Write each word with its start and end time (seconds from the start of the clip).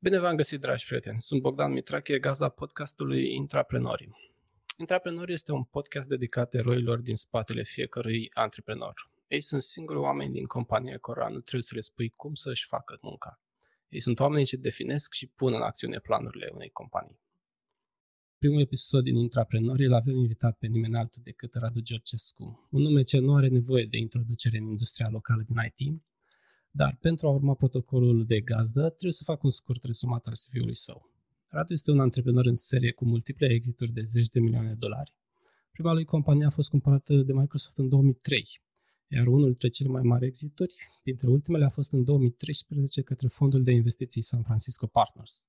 Bine 0.00 0.18
v-am 0.18 0.36
găsit, 0.36 0.60
dragi 0.60 0.86
prieteni! 0.86 1.20
Sunt 1.20 1.40
Bogdan 1.40 1.72
Mitrache, 1.72 2.18
gazda 2.18 2.48
podcastului 2.48 3.34
Intraprenorii. 3.34 4.16
Intraprenorii 4.76 5.34
este 5.34 5.52
un 5.52 5.62
podcast 5.64 6.08
dedicat 6.08 6.54
eroilor 6.54 6.98
din 6.98 7.16
spatele 7.16 7.62
fiecărui 7.62 8.30
antreprenor. 8.34 9.10
Ei 9.28 9.40
sunt 9.40 9.62
singuri 9.62 9.98
oameni 9.98 10.32
din 10.32 10.44
companie 10.44 10.98
cărora 10.98 11.28
nu 11.28 11.40
trebuie 11.40 11.62
să 11.62 11.74
le 11.74 11.80
spui 11.80 12.08
cum 12.08 12.34
să-și 12.34 12.66
facă 12.66 12.98
munca. 13.02 13.40
Ei 13.88 14.00
sunt 14.00 14.20
oamenii 14.20 14.46
ce 14.46 14.56
definesc 14.56 15.12
și 15.12 15.26
pun 15.26 15.54
în 15.54 15.62
acțiune 15.62 15.98
planurile 15.98 16.50
unei 16.52 16.70
companii. 16.70 17.20
Primul 18.38 18.60
episod 18.60 19.04
din 19.04 19.16
Intraprenorii 19.16 19.86
îl 19.86 19.94
avem 19.94 20.16
invitat 20.16 20.58
pe 20.58 20.66
nimeni 20.66 20.96
altul 20.96 21.22
decât 21.24 21.54
Radu 21.54 21.80
Georgescu, 21.80 22.68
un 22.70 22.82
nume 22.82 23.02
ce 23.02 23.18
nu 23.18 23.34
are 23.34 23.48
nevoie 23.48 23.84
de 23.84 23.96
introducere 23.96 24.56
în 24.56 24.66
industria 24.66 25.08
locală 25.10 25.42
din 25.42 25.56
IT, 25.66 26.02
dar 26.70 26.98
pentru 27.00 27.26
a 27.26 27.30
urma 27.30 27.54
protocolul 27.54 28.24
de 28.24 28.40
gazdă, 28.40 28.80
trebuie 28.88 29.12
să 29.12 29.24
fac 29.24 29.42
un 29.42 29.50
scurt 29.50 29.84
rezumat 29.84 30.26
al 30.26 30.34
CV-ului 30.34 30.76
său. 30.76 31.10
Radu 31.48 31.72
este 31.72 31.90
un 31.90 31.98
antreprenor 31.98 32.46
în 32.46 32.54
serie 32.54 32.92
cu 32.92 33.04
multiple 33.04 33.46
exituri 33.46 33.92
de 33.92 34.02
zeci 34.04 34.28
de 34.28 34.40
milioane 34.40 34.68
de 34.68 34.74
dolari. 34.74 35.14
Prima 35.72 35.92
lui 35.92 36.04
companie 36.04 36.44
a 36.44 36.50
fost 36.50 36.68
cumpărată 36.68 37.14
de 37.14 37.32
Microsoft 37.32 37.78
în 37.78 37.88
2003, 37.88 38.44
iar 39.08 39.26
unul 39.26 39.44
dintre 39.44 39.68
cele 39.68 39.88
mai 39.88 40.02
mari 40.02 40.26
exituri 40.26 40.74
dintre 41.02 41.28
ultimele 41.28 41.64
a 41.64 41.68
fost 41.68 41.92
în 41.92 42.04
2013 42.04 43.02
către 43.02 43.28
fondul 43.28 43.62
de 43.62 43.72
investiții 43.72 44.22
San 44.22 44.42
Francisco 44.42 44.86
Partners. 44.86 45.46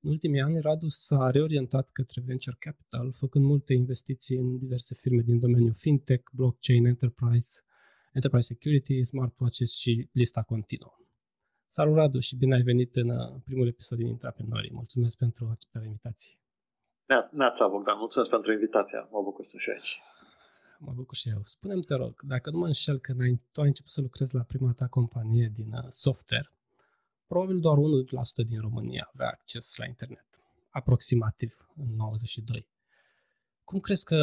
În 0.00 0.10
ultimii 0.10 0.40
ani, 0.40 0.60
Radu 0.60 0.88
s-a 0.88 1.30
reorientat 1.30 1.88
către 1.88 2.20
venture 2.24 2.56
capital, 2.58 3.12
făcând 3.12 3.44
multe 3.44 3.72
investiții 3.72 4.36
în 4.36 4.58
diverse 4.58 4.94
firme 4.94 5.22
din 5.22 5.38
domeniul 5.38 5.72
fintech, 5.72 6.30
blockchain, 6.32 6.84
enterprise, 6.86 7.60
Enterprise 8.12 8.54
Security, 8.54 9.02
smartwatches 9.02 9.72
și 9.76 10.08
lista 10.12 10.42
continuă. 10.42 10.94
Salut 11.64 11.94
Radu 11.94 12.18
și 12.18 12.36
bine 12.36 12.54
ai 12.54 12.62
venit 12.62 12.96
în 12.96 13.08
uh, 13.08 13.40
primul 13.44 13.66
episod 13.66 13.98
din 13.98 14.06
Intraprenori. 14.06 14.70
Mulțumesc 14.72 15.18
pentru 15.18 15.46
acceptarea 15.50 15.88
invitației. 15.88 16.38
Neața, 17.30 17.68
Bogdan, 17.68 17.98
mulțumesc 17.98 18.30
pentru 18.30 18.52
invitația. 18.52 19.08
Mă 19.10 19.22
bucur 19.22 19.44
să 19.44 19.56
fiu 19.58 19.72
aici. 19.72 19.98
Mă 20.78 20.92
bucur 20.92 21.16
și 21.16 21.28
eu. 21.28 21.40
Spune-mi, 21.42 21.82
te 21.82 21.94
rog, 21.94 22.22
dacă 22.22 22.50
nu 22.50 22.58
mă 22.58 22.66
înșel 22.66 22.98
că 22.98 23.12
tu 23.52 23.60
ai 23.60 23.66
început 23.66 23.90
să 23.90 24.00
lucrezi 24.00 24.34
la 24.34 24.42
prima 24.42 24.72
ta 24.72 24.86
companie 24.86 25.50
din 25.52 25.72
uh, 25.72 25.84
software, 25.88 26.48
probabil 27.26 27.60
doar 27.60 27.76
1% 27.76 27.80
din 28.50 28.60
România 28.60 29.10
avea 29.14 29.28
acces 29.28 29.76
la 29.76 29.86
internet, 29.86 30.28
aproximativ 30.70 31.52
în 31.76 31.94
92. 31.96 32.68
Cum 33.70 33.80
crezi 33.80 34.04
că 34.04 34.18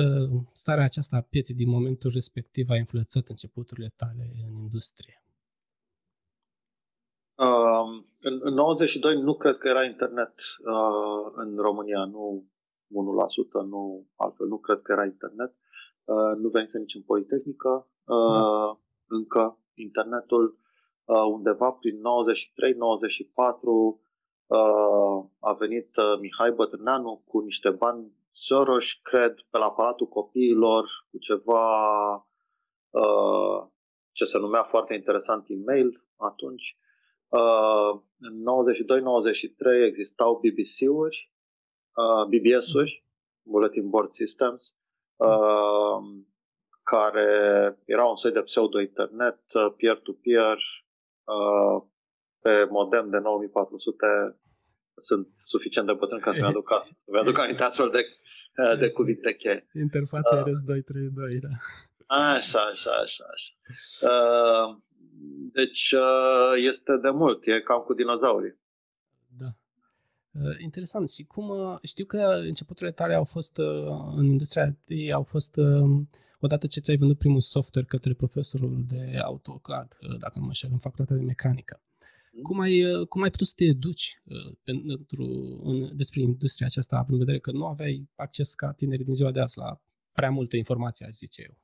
starea 0.64 0.84
aceasta 0.84 1.16
a 1.18 1.28
pieței 1.30 1.56
din 1.56 1.70
momentul 1.70 2.12
respectiv 2.14 2.66
a 2.70 2.76
influențat 2.76 3.28
începuturile 3.28 3.90
tale 4.02 4.26
în 4.48 4.54
industrie? 4.68 5.18
Uh, 7.46 7.88
în, 8.20 8.40
în 8.44 8.54
92 8.54 9.22
nu 9.22 9.34
cred 9.36 9.58
că 9.58 9.68
era 9.68 9.84
internet 9.84 10.34
uh, 10.74 11.26
în 11.36 11.58
România, 11.58 12.06
nu 12.06 12.46
1%, 13.64 13.68
nu 13.74 14.08
altfel, 14.16 14.48
nu 14.48 14.58
cred 14.58 14.82
că 14.82 14.92
era 14.92 15.06
internet. 15.06 15.52
Uh, 16.04 16.34
nu 16.42 16.50
venise 16.50 16.78
nici 16.78 16.96
în 16.96 17.02
Politehnică. 17.02 17.88
Uh, 18.06 18.34
da. 18.34 18.80
Încă 19.08 19.60
internetul 19.74 20.60
uh, 21.06 21.26
undeva 21.36 21.70
prin 21.72 21.96
93-94 21.98 22.00
uh, 24.48 25.26
a 25.40 25.54
venit 25.54 25.90
uh, 25.98 26.20
Mihai 26.20 26.52
Bătrâneanu 26.52 27.24
cu 27.26 27.40
niște 27.40 27.70
bani 27.70 28.16
Soros, 28.40 28.94
cred, 29.04 29.36
pe 29.50 29.58
la 29.58 29.72
Palatul 29.72 30.08
Copiilor, 30.08 30.86
cu 31.12 31.18
ceva 31.18 31.66
uh, 32.90 33.68
ce 34.12 34.26
se 34.26 34.38
numea 34.38 34.64
foarte 34.64 34.94
interesant 34.94 35.46
e-mail 35.50 36.04
atunci. 36.16 36.78
Uh, 37.28 38.02
în 38.20 38.44
92-93 39.84 39.86
existau 39.86 40.40
BBC-uri, 40.40 41.32
uh, 41.96 42.26
BBS-uri, 42.30 43.06
Bulletin 43.42 43.90
Board 43.90 44.12
Systems, 44.12 44.74
uh, 45.16 45.98
care 46.84 47.32
era 47.86 48.06
un 48.06 48.16
soi 48.16 48.32
de 48.32 48.42
pseudo-internet, 48.42 49.40
uh, 49.54 49.74
peer-to-peer, 49.78 50.58
uh, 51.24 51.84
pe 52.40 52.68
modem 52.70 53.10
de 53.10 53.18
9400 53.18 54.06
sunt 55.02 55.28
suficient 55.46 55.88
de 55.88 55.94
bătrân 55.94 56.20
ca 56.20 56.34
să-mi 56.34 56.48
aduc, 56.54 56.70
să-mi 57.06 57.20
aduc 57.20 57.38
aminte 57.38 57.64
astfel 57.64 57.90
de, 57.90 58.02
de 58.80 58.90
cuvinte 58.90 59.34
cheie. 59.34 59.68
Interfața 59.74 60.36
uh, 60.36 60.44
RS232, 60.44 61.40
da. 61.40 61.50
Așa, 62.08 62.60
așa, 62.60 62.92
așa, 62.92 63.26
așa. 63.34 63.52
Uh, 64.12 64.78
deci 65.54 65.92
uh, 65.92 66.64
este 66.72 66.98
de 67.02 67.10
mult, 67.10 67.46
e 67.46 67.62
cam 67.62 67.82
cu 67.82 67.94
dinozaurii. 67.94 68.60
Da. 69.38 69.50
Uh, 70.32 70.56
interesant. 70.60 71.10
Și 71.10 71.24
cum 71.24 71.50
uh, 71.50 71.78
știu 71.84 72.06
că 72.06 72.18
începuturile 72.46 72.96
tale 72.96 73.14
au 73.14 73.24
fost 73.24 73.58
uh, 73.58 73.66
în 74.16 74.26
industria 74.26 74.78
IT, 74.88 75.14
au 75.14 75.24
fost 75.24 75.56
uh, 75.56 76.06
odată 76.40 76.68
ce 76.68 76.80
ți-ai 76.80 76.98
vândut 76.98 77.18
primul 77.18 77.42
software 77.42 77.88
către 77.88 78.14
profesorul 78.14 78.84
de 78.88 79.18
AutoCAD, 79.24 79.98
uh, 80.02 80.18
dacă 80.20 80.40
nu 80.40 80.46
mă 80.46 80.54
știu, 80.54 80.70
în 80.72 80.78
facultatea 80.78 81.16
de 81.16 81.24
mecanică. 81.24 81.82
Cum 82.42 82.60
ai, 82.60 82.84
uh, 82.84 83.08
cum 83.08 83.22
ai 83.22 83.30
putut 83.30 83.48
să 83.48 83.54
te 83.56 83.64
educi 83.64 84.22
uh, 84.26 84.52
pentru, 84.64 85.24
în, 85.64 85.98
despre 85.98 86.22
industria 86.22 86.68
aceasta, 86.68 86.96
având 86.96 87.20
în 87.20 87.26
vedere 87.26 87.40
că 87.40 87.52
nu 87.52 87.66
aveai 87.66 88.10
acces 88.16 88.54
ca 88.54 88.74
tineri 88.74 89.04
din 89.04 89.14
ziua 89.14 89.32
de 89.32 89.42
azi 89.42 89.58
la 89.58 89.80
prea 90.14 90.32
multă 90.32 90.56
informație, 90.56 91.06
aș 91.06 91.12
zice 91.12 91.42
eu? 91.48 91.56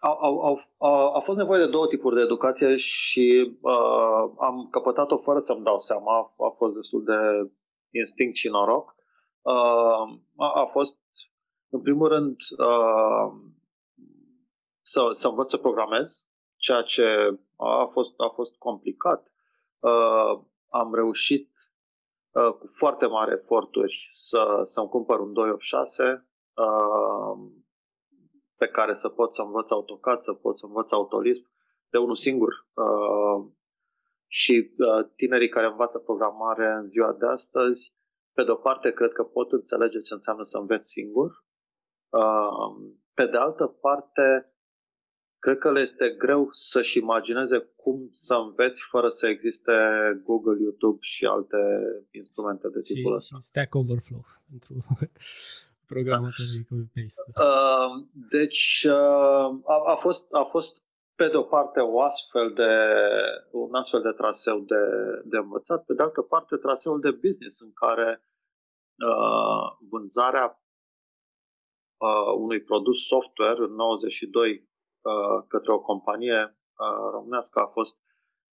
Au, 0.00 0.18
au, 0.18 0.40
au, 0.40 0.60
a, 0.78 1.16
a 1.16 1.20
fost 1.20 1.38
nevoie 1.38 1.64
de 1.64 1.70
două 1.70 1.86
tipuri 1.86 2.14
de 2.14 2.22
educație 2.22 2.76
și 2.76 3.56
uh, 3.60 4.32
am 4.38 4.68
căpătat-o 4.70 5.16
fără 5.16 5.40
să-mi 5.40 5.64
dau 5.64 5.78
seama. 5.78 6.16
A, 6.16 6.44
a 6.46 6.54
fost 6.56 6.74
destul 6.74 7.04
de 7.04 7.50
instinct 7.90 8.36
și 8.36 8.48
noroc. 8.48 8.94
Uh, 9.42 10.18
a, 10.36 10.52
a 10.54 10.68
fost, 10.72 10.98
în 11.68 11.80
primul 11.80 12.08
rând, 12.08 12.36
uh, 12.58 13.32
să, 14.80 15.08
să 15.12 15.28
învăț 15.28 15.50
să 15.50 15.56
programez, 15.56 16.28
ceea 16.56 16.82
ce 16.82 17.38
a 17.56 17.84
fost, 17.84 18.14
a 18.16 18.28
fost 18.28 18.54
complicat 18.54 19.32
uh, 19.78 20.40
am 20.68 20.94
reușit 20.94 21.50
uh, 22.30 22.52
cu 22.52 22.66
foarte 22.66 23.06
mari 23.06 23.32
eforturi 23.32 24.08
să, 24.10 24.60
să-mi 24.64 24.88
cumpăr 24.88 25.18
un 25.18 25.32
286 25.32 26.28
uh, 26.54 27.50
pe 28.56 28.68
care 28.68 28.94
să 28.94 29.08
pot 29.08 29.34
să 29.34 29.42
învăț 29.42 29.70
AutoCAD, 29.70 30.20
să 30.22 30.32
pot 30.32 30.58
să 30.58 30.66
învăț 30.66 30.92
Autolisp 30.92 31.46
de 31.90 31.98
unul 31.98 32.16
singur. 32.16 32.66
Uh, 32.74 33.46
și 34.26 34.74
uh, 34.78 35.08
tinerii 35.16 35.48
care 35.48 35.66
învață 35.66 35.98
programare 35.98 36.66
în 36.66 36.88
ziua 36.88 37.12
de 37.12 37.26
astăzi, 37.26 37.94
pe 38.32 38.44
de 38.44 38.50
o 38.50 38.54
parte, 38.54 38.92
cred 38.92 39.12
că 39.12 39.22
pot 39.24 39.52
înțelege 39.52 40.00
ce 40.00 40.14
înseamnă 40.14 40.44
să 40.44 40.58
înveți 40.58 40.88
singur. 40.88 41.44
Uh, 42.08 42.92
pe 43.14 43.26
de 43.26 43.36
altă 43.36 43.66
parte, 43.66 44.52
cred 45.38 45.58
că 45.58 45.72
le 45.72 45.80
este 45.80 46.14
greu 46.18 46.48
să-și 46.52 46.98
imagineze 46.98 47.72
cum 47.76 48.08
să 48.12 48.34
înveți 48.34 48.80
fără 48.90 49.08
să 49.08 49.26
existe 49.28 49.72
Google, 50.24 50.62
YouTube 50.62 50.98
și 51.00 51.24
alte 51.24 51.56
instrumente 52.10 52.68
de 52.68 52.80
tipul 52.80 53.14
ăsta. 53.14 53.36
Și 53.36 53.42
Stack 53.42 53.74
Overflow 53.74 54.24
pentru 54.48 54.74
programatorii 55.92 56.64
copy-paste. 56.68 57.32
Uh, 57.36 58.06
deci 58.30 58.86
uh, 58.88 59.48
a, 59.74 59.76
a, 59.86 59.96
fost, 60.00 60.32
a 60.32 60.44
fost 60.44 60.82
pe 61.14 61.28
de 61.28 61.36
o 61.36 61.42
parte 61.42 61.80
o 61.80 62.00
astfel 62.02 62.52
de, 62.52 62.72
un 63.50 63.74
astfel 63.74 64.02
de 64.02 64.12
traseu 64.16 64.58
de, 64.58 64.82
de 65.24 65.36
învățat, 65.36 65.84
pe 65.84 65.94
de 65.94 66.02
altă 66.02 66.22
parte 66.22 66.56
traseul 66.56 67.00
de 67.00 67.10
business 67.10 67.60
în 67.60 67.72
care 67.72 68.24
uh, 69.08 69.86
vânzarea 69.90 70.62
uh, 71.96 72.32
unui 72.36 72.60
produs 72.62 73.06
software 73.06 73.58
în 73.58 73.74
92 73.74 74.50
Uh, 74.50 74.67
către 75.48 75.72
o 75.72 75.80
companie 75.80 76.40
uh, 76.44 77.10
românească 77.12 77.60
a 77.60 77.66
fost, 77.66 77.98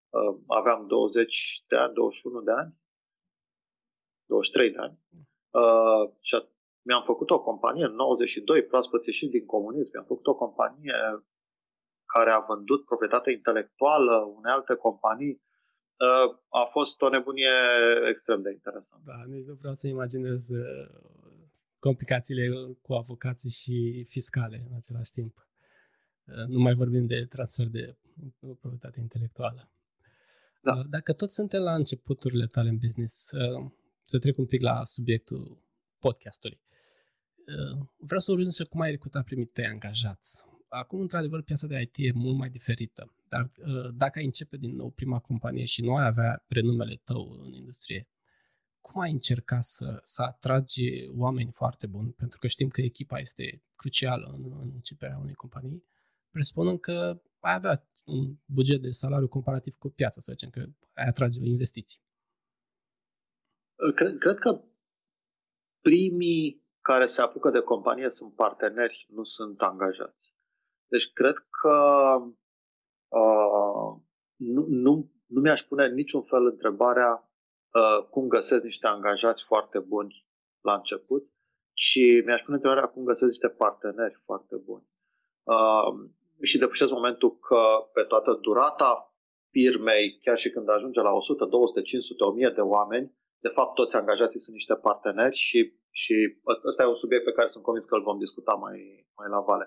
uh, 0.09 0.35
aveam 0.47 0.87
20 0.87 1.63
de 1.67 1.75
ani, 1.75 1.93
21 1.93 2.41
de 2.41 2.51
ani, 2.51 2.73
23 4.25 4.71
de 4.71 4.77
ani. 4.77 4.97
Și 6.21 6.35
mi-am 6.87 7.03
făcut 7.03 7.29
o 7.29 7.41
companie 7.41 7.85
în 7.85 7.95
92, 7.95 8.63
proaspăt 8.63 9.05
ieșit 9.05 9.29
din 9.29 9.45
comunism, 9.45 9.89
mi-am 9.93 10.05
făcut 10.05 10.27
o 10.27 10.35
companie 10.35 10.95
care 12.13 12.31
a 12.31 12.39
vândut 12.39 12.85
proprietate 12.85 13.31
intelectuală 13.31 14.15
unei 14.15 14.51
alte 14.51 14.75
companii, 14.75 15.43
a 16.49 16.65
fost 16.71 17.01
o 17.01 17.09
nebunie 17.09 17.55
extrem 18.09 18.41
de 18.41 18.51
interesantă. 18.51 19.01
Da, 19.03 19.23
nici 19.25 19.45
nu 19.45 19.53
vreau 19.53 19.73
să 19.73 19.87
imaginez 19.87 20.47
complicațiile 21.79 22.45
cu 22.81 22.93
avocații 22.93 23.49
și 23.49 24.05
fiscale 24.09 24.57
în 24.69 24.75
același 24.75 25.11
timp. 25.11 25.44
Uh, 26.25 26.45
nu 26.47 26.59
mai 26.59 26.73
vorbim 26.73 27.05
de 27.05 27.25
transfer 27.25 27.67
de 27.67 27.97
proprietate 28.39 28.99
intelectuală. 28.99 29.71
Da. 30.61 30.75
Uh, 30.75 30.85
dacă 30.89 31.13
tot 31.13 31.31
suntem 31.31 31.61
la 31.61 31.75
începuturile 31.75 32.47
tale 32.47 32.69
în 32.69 32.77
business, 32.77 33.31
uh, 33.31 33.71
să 34.03 34.19
trec 34.19 34.37
un 34.37 34.45
pic 34.45 34.61
la 34.61 34.85
subiectul 34.85 35.63
podcastului. 35.99 36.63
Vreau 37.97 38.19
să 38.19 38.25
vorbim 38.27 38.45
despre 38.45 38.65
cum 38.65 38.81
ai 38.81 38.89
recrutat 38.89 39.23
primii 39.23 39.45
tăi 39.45 39.65
angajați. 39.65 40.45
Acum, 40.67 40.99
într-adevăr, 40.99 41.41
piața 41.41 41.67
de 41.67 41.81
IT 41.81 41.95
e 41.97 42.11
mult 42.11 42.37
mai 42.37 42.49
diferită, 42.49 43.15
dar 43.27 43.49
dacă 43.93 44.19
ai 44.19 44.25
începe 44.25 44.57
din 44.57 44.75
nou 44.75 44.89
prima 44.89 45.19
companie 45.19 45.65
și 45.65 45.81
nu 45.81 45.95
ai 45.95 46.05
avea 46.05 46.43
prenumele 46.47 47.01
tău 47.03 47.39
în 47.43 47.53
industrie, 47.53 48.07
cum 48.81 49.01
ai 49.01 49.11
încercat 49.11 49.63
să, 49.63 49.99
să 50.03 50.21
atragi 50.21 51.09
oameni 51.15 51.51
foarte 51.51 51.87
buni, 51.87 52.11
pentru 52.11 52.39
că 52.39 52.47
știm 52.47 52.67
că 52.67 52.81
echipa 52.81 53.19
este 53.19 53.63
crucială 53.75 54.31
în, 54.37 54.43
în 54.59 54.71
începerea 54.73 55.17
unei 55.17 55.33
companii, 55.33 55.83
presupunând 56.37 56.79
că 56.79 56.95
ai 57.39 57.55
avea 57.59 57.75
un 58.05 58.23
buget 58.45 58.81
de 58.81 58.89
salariu 58.89 59.27
comparativ 59.27 59.73
cu 59.73 59.89
piața, 59.89 60.19
să 60.21 60.31
zicem, 60.31 60.49
că 60.49 60.59
ai 60.99 61.07
atrage 61.07 61.39
investiții. 61.43 61.99
Cred, 63.95 64.17
cred 64.17 64.37
că 64.39 64.61
primii 65.81 66.63
care 66.81 67.05
se 67.05 67.21
apucă 67.21 67.49
de 67.49 67.59
companie 67.59 68.09
sunt 68.09 68.35
parteneri, 68.35 69.05
nu 69.09 69.23
sunt 69.23 69.61
angajați. 69.61 70.33
Deci 70.87 71.11
cred 71.13 71.35
că 71.61 71.77
uh, 73.19 73.89
nu, 74.35 74.65
nu, 74.67 75.11
nu 75.25 75.41
mi-aș 75.41 75.61
pune 75.61 75.87
niciun 75.87 76.23
fel 76.23 76.45
întrebarea 76.45 77.11
uh, 77.73 78.07
cum 78.09 78.27
găsesc 78.27 78.63
niște 78.63 78.87
angajați 78.87 79.43
foarte 79.43 79.79
buni 79.79 80.27
la 80.61 80.73
început, 80.73 81.29
și 81.77 82.21
mi-aș 82.25 82.41
pune 82.41 82.55
întrebarea 82.55 82.87
cum 82.87 83.03
găsesc 83.03 83.29
niște 83.29 83.49
parteneri 83.49 84.21
foarte 84.25 84.55
buni. 84.55 84.85
Uh, 85.43 86.09
și 86.41 86.57
depășesc 86.57 86.91
momentul 86.91 87.37
că 87.37 87.61
pe 87.93 88.01
toată 88.01 88.39
durata 88.41 89.15
firmei, 89.49 90.19
chiar 90.23 90.37
și 90.37 90.49
când 90.49 90.69
ajunge 90.69 91.01
la 91.01 91.11
100, 91.11 91.45
200, 91.45 91.81
500, 91.81 92.23
1000 92.23 92.49
de 92.55 92.61
oameni, 92.61 93.13
de 93.39 93.47
fapt 93.47 93.73
toți 93.73 93.95
angajații 93.95 94.39
sunt 94.39 94.55
niște 94.55 94.75
parteneri 94.75 95.35
și, 95.35 95.73
și 95.91 96.15
ăsta 96.67 96.83
e 96.83 96.93
un 96.93 97.03
subiect 97.03 97.23
pe 97.23 97.31
care 97.31 97.47
sunt 97.47 97.63
convins 97.63 97.85
că 97.85 97.95
îl 97.95 98.01
vom 98.01 98.17
discuta 98.17 98.53
mai, 98.53 99.07
mai 99.17 99.29
la 99.29 99.39
vale. 99.39 99.65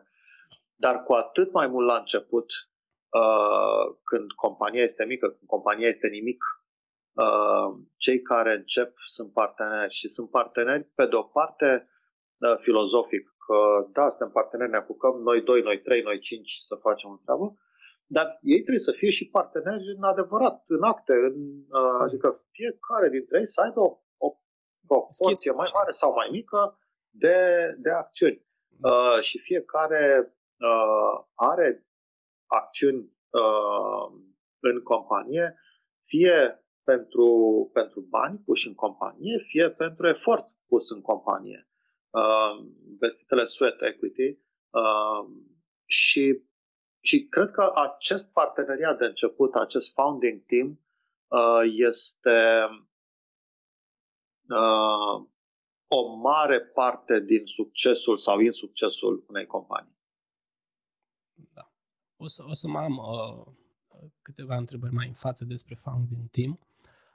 Dar 0.75 1.03
cu 1.03 1.13
atât 1.13 1.53
mai 1.53 1.67
mult 1.67 1.87
la 1.87 1.97
început, 1.97 2.47
uh, 3.21 3.97
când 4.05 4.33
compania 4.33 4.83
este 4.83 5.05
mică, 5.05 5.27
când 5.27 5.49
compania 5.49 5.89
este 5.89 6.09
nimic, 6.09 6.45
uh, 7.13 7.69
cei 7.97 8.23
care 8.23 8.53
încep 8.55 8.93
sunt 9.07 9.33
parteneri 9.33 9.95
și 9.95 10.09
sunt 10.09 10.31
parteneri 10.31 10.85
pe 10.95 11.07
de 11.07 11.17
o 11.17 11.23
parte 11.23 11.89
uh, 12.39 12.57
filozofic, 12.61 13.38
că 13.49 13.59
da, 13.93 14.09
suntem 14.09 14.31
parteneri, 14.31 14.71
ne 14.71 14.77
apucăm 14.77 15.15
noi 15.29 15.43
doi, 15.43 15.61
noi 15.63 15.81
trei, 15.81 16.03
noi 16.03 16.19
cinci 16.19 16.53
să 16.69 16.75
facem 16.75 17.11
o 17.11 17.21
treabă, 17.25 17.47
dar 18.07 18.39
ei 18.43 18.61
trebuie 18.61 18.89
să 18.89 18.93
fie 19.01 19.11
și 19.11 19.31
parteneri 19.37 19.95
în 19.97 20.03
adevărat, 20.03 20.65
în 20.67 20.83
acte, 20.83 21.13
în, 21.13 21.37
uh, 21.79 21.99
adică 22.01 22.29
fiecare 22.51 23.09
dintre 23.09 23.39
ei 23.39 23.47
să 23.47 23.61
aibă 23.61 23.81
o, 23.81 23.91
o 24.17 24.29
proporție 24.87 25.51
mai 25.51 25.71
mare 25.75 25.91
sau 25.91 26.13
mai 26.13 26.29
mică 26.31 26.79
de, 27.11 27.39
de 27.79 27.91
acțiuni. 27.91 28.47
Uh, 28.83 29.21
și 29.21 29.39
fiecare 29.39 30.35
uh, 30.59 31.25
are 31.35 31.87
acțiuni 32.47 33.01
uh, 33.31 34.07
în 34.61 34.83
companie, 34.83 35.55
fie 36.05 36.65
pentru, 36.85 37.27
pentru 37.73 38.01
bani 38.01 38.39
puși 38.45 38.67
în 38.69 38.75
companie, 38.75 39.39
fie 39.47 39.71
pentru 39.71 40.09
efort 40.09 40.45
pus 40.67 40.91
în 40.91 41.01
companie. 41.01 41.68
Uh, 42.11 42.67
vestitele 42.99 43.45
sweat 43.45 43.83
equity 43.83 44.39
uh, 44.71 45.31
și 45.85 46.49
și 47.01 47.27
cred 47.29 47.51
că 47.51 47.73
acest 47.75 48.33
parteneriat 48.33 48.99
de 48.99 49.05
început, 49.05 49.55
acest 49.55 49.93
founding 49.93 50.45
team, 50.47 50.81
uh, 51.27 51.73
este 51.91 52.69
uh, 54.49 55.27
o 55.89 56.17
mare 56.17 56.61
parte 56.61 57.21
din 57.21 57.43
succesul 57.47 58.19
sau 58.19 58.39
insuccesul 58.39 59.25
unei 59.29 59.47
companii. 59.47 59.97
Da. 61.55 61.73
O 62.17 62.27
să, 62.27 62.45
o 62.51 62.55
să 62.55 62.69
mai 62.69 62.85
am 62.85 62.97
uh, 62.97 63.53
câteva 64.23 64.57
întrebări 64.57 64.93
mai 64.93 65.07
în 65.07 65.13
față 65.13 65.45
despre 65.45 65.75
founding 65.75 66.31
team, 66.31 66.59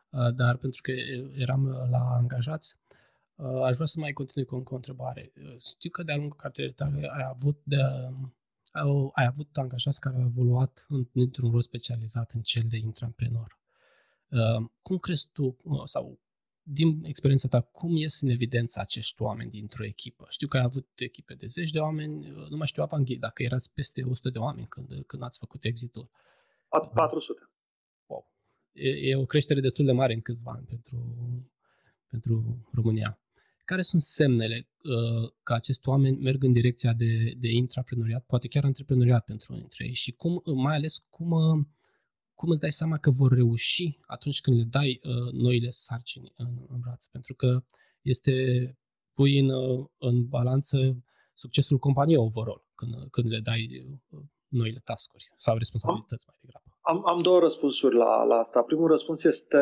uh, 0.10 0.34
dar 0.36 0.58
pentru 0.58 0.82
că 0.82 0.92
eram 1.36 1.66
la 1.66 2.04
angajați, 2.20 2.76
uh, 2.76 2.83
aș 3.64 3.74
vrea 3.74 3.86
să 3.86 4.00
mai 4.00 4.14
continui 4.14 4.48
cu 4.48 4.56
încă 4.56 4.74
o 4.74 4.76
întrebare. 4.76 5.32
Uh, 5.36 5.56
știu 5.60 5.90
că 5.90 6.04
de-a 6.04 6.16
lungul 6.16 6.38
cartierei 6.38 6.74
tale 6.74 7.08
ai 7.12 7.24
avut 7.34 7.62
de, 7.64 7.78
au, 8.74 9.12
ai 9.14 9.26
avut 9.26 9.58
angajați 9.58 10.00
care 10.00 10.16
au 10.16 10.22
evoluat 10.22 10.86
într-un 11.14 11.52
rol 11.52 11.62
specializat 11.62 12.32
în 12.32 12.42
cel 12.42 12.64
de 12.68 12.78
intraprenor. 12.78 13.60
Uh, 14.28 14.70
cum 14.82 14.98
crezi 14.98 15.30
tu, 15.32 15.58
uh, 15.64 15.82
sau 15.86 16.20
din 16.62 17.04
experiența 17.04 17.48
ta, 17.48 17.62
cum 17.62 17.96
ies 17.96 18.22
în 18.22 18.30
evidență 18.30 18.80
acești 18.80 19.22
oameni 19.22 19.50
dintr-o 19.50 19.86
echipă? 19.86 20.26
Știu 20.30 20.48
că 20.48 20.58
ai 20.58 20.64
avut 20.64 20.88
echipe 20.96 21.34
de 21.34 21.48
zeci 21.48 21.70
de 21.70 21.80
oameni, 21.80 22.30
uh, 22.30 22.48
nu 22.50 22.58
mai 22.58 22.68
știu, 22.68 22.84
Avanghi, 22.84 23.18
dacă 23.18 23.44
erați 23.44 23.74
peste 23.74 24.04
100 24.04 24.30
de 24.30 24.38
oameni 24.38 24.68
când, 24.68 25.04
când 25.08 25.24
ați 25.24 25.38
făcut 25.38 25.64
exitul. 25.64 26.10
400. 26.94 27.52
Wow. 28.06 28.32
E, 28.72 28.90
e 28.90 29.16
o 29.16 29.26
creștere 29.26 29.60
destul 29.60 29.86
de 29.86 29.92
mare 29.92 30.14
în 30.14 30.22
câțiva 30.22 30.52
ani 30.52 30.66
pentru, 30.66 30.98
pentru 32.08 32.68
România 32.72 33.23
care 33.66 33.82
sunt 33.82 34.02
semnele 34.02 34.70
uh, 34.84 35.32
că 35.44 35.54
acest 35.54 35.86
oameni 35.86 36.18
merg 36.18 36.44
în 36.44 36.52
direcția 36.52 36.94
de, 36.94 37.34
de 37.38 37.52
intraprenoriat, 37.52 38.26
poate 38.26 38.48
chiar 38.48 38.64
antreprenoriat 38.64 39.26
pentru 39.26 39.46
unii 39.50 39.62
dintre 39.62 39.86
ei 39.86 39.94
și 39.94 40.12
cum, 40.12 40.42
mai 40.56 40.76
ales 40.76 41.06
cum, 41.10 41.32
uh, 41.32 41.66
cum 42.34 42.50
îți 42.50 42.60
dai 42.60 42.72
seama 42.72 42.98
că 42.98 43.10
vor 43.10 43.34
reuși 43.34 43.98
atunci 44.06 44.42
când 44.42 44.58
le 44.58 44.64
dai 44.64 45.00
uh, 45.04 45.32
noile 45.32 45.70
sarcini 45.70 46.34
în, 46.36 46.66
în 46.68 46.80
brațe, 46.80 47.08
pentru 47.12 47.34
că 47.36 47.64
este 48.02 48.34
pui 49.14 49.40
în, 49.40 49.50
uh, 49.50 49.86
în 49.98 50.28
balanță 50.28 51.04
succesul 51.34 51.78
companiei 51.78 52.18
overall 52.18 52.68
când, 52.76 53.10
când 53.10 53.30
le 53.30 53.40
dai 53.40 53.88
uh, 54.10 54.22
noile 54.48 54.80
tascuri 54.84 55.32
sau 55.38 55.58
responsabilități 55.58 56.26
mai 56.28 56.38
degrabă. 56.42 56.63
Am, 56.86 57.04
am 57.08 57.22
două 57.22 57.40
răspunsuri 57.40 57.96
la, 57.96 58.24
la 58.24 58.36
asta. 58.36 58.62
Primul 58.62 58.88
răspuns 58.88 59.24
este, 59.24 59.58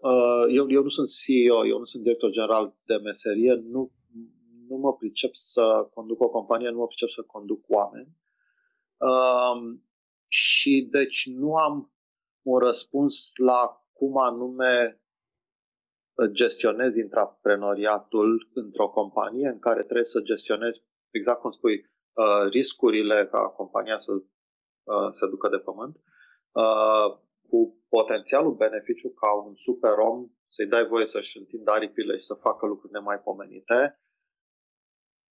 uh, 0.00 0.44
eu, 0.48 0.70
eu 0.70 0.82
nu 0.82 0.88
sunt 0.88 1.08
CEO, 1.08 1.66
eu 1.66 1.78
nu 1.78 1.84
sunt 1.84 2.02
director 2.02 2.30
general 2.30 2.74
de 2.84 2.94
meserie, 2.94 3.54
nu, 3.54 3.92
nu 4.68 4.76
mă 4.76 4.94
pricep 4.94 5.30
să 5.34 5.88
conduc 5.94 6.20
o 6.20 6.28
companie, 6.28 6.68
nu 6.68 6.78
mă 6.78 6.86
pricep 6.86 7.08
să 7.08 7.22
conduc 7.22 7.64
oameni. 7.68 8.08
Uh, 8.96 9.78
și 10.28 10.88
deci 10.90 11.30
nu 11.34 11.54
am 11.54 11.92
un 12.42 12.58
răspuns 12.58 13.30
la 13.36 13.84
cum 13.92 14.16
anume 14.18 15.00
gestionezi 16.32 17.00
intraprenoriatul 17.00 18.50
într-o 18.54 18.88
companie 18.88 19.48
în 19.48 19.58
care 19.58 19.82
trebuie 19.82 20.04
să 20.04 20.20
gestionezi, 20.20 20.82
exact 21.10 21.40
cum 21.40 21.50
spui, 21.50 21.74
uh, 21.74 22.50
riscurile 22.50 23.28
ca 23.30 23.38
compania 23.40 23.98
să 23.98 24.12
uh, 24.12 25.08
se 25.10 25.26
ducă 25.26 25.48
de 25.48 25.58
pământ, 25.58 25.96
Uh, 26.52 27.18
cu 27.48 27.84
potențialul 27.88 28.54
beneficiu 28.54 29.08
ca 29.08 29.32
un 29.32 29.54
super 29.54 29.98
om 29.98 30.30
să-i 30.48 30.66
dai 30.66 30.86
voie 30.86 31.06
să-și 31.06 31.38
întindă 31.38 31.70
aripile 31.70 32.16
și 32.16 32.24
să 32.24 32.34
facă 32.34 32.66
lucruri 32.66 32.92
nemaipomenite, 32.92 34.00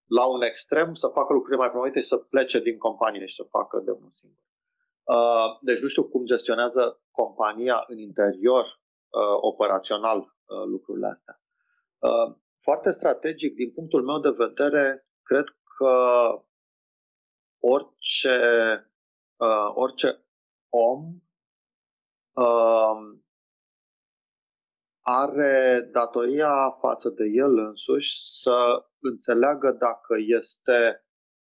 la 0.07 0.25
un 0.25 0.41
extrem 0.41 0.93
să 0.93 1.07
facă 1.07 1.33
lucruri 1.33 1.55
nemaipomenite 1.55 2.01
și 2.01 2.07
să 2.07 2.17
plece 2.17 2.59
din 2.59 2.77
companie 2.77 3.25
și 3.25 3.35
să 3.35 3.43
facă 3.43 3.79
de 3.79 3.91
unul 3.91 4.11
singur. 4.11 4.43
Uh, 5.03 5.59
deci 5.61 5.79
nu 5.79 5.87
știu 5.87 6.03
cum 6.03 6.25
gestionează 6.25 7.01
compania 7.11 7.83
în 7.87 7.97
interior 7.97 8.63
uh, 8.63 9.37
operațional 9.41 10.17
uh, 10.17 10.63
lucrurile 10.65 11.07
astea. 11.07 11.41
Uh, 11.97 12.35
foarte 12.61 12.89
strategic, 12.89 13.55
din 13.55 13.71
punctul 13.71 14.03
meu 14.03 14.19
de 14.19 14.29
vedere, 14.29 15.07
cred 15.23 15.45
că 15.77 15.93
orice, 17.59 18.37
uh, 19.37 19.71
orice 19.73 20.25
om 20.69 21.21
uh, 22.33 23.19
are 25.01 25.89
datoria 25.91 26.77
față 26.79 27.09
de 27.09 27.25
el 27.25 27.57
însuși 27.57 28.11
să 28.41 28.85
înțeleagă 28.99 29.71
dacă 29.71 30.15
este 30.27 31.03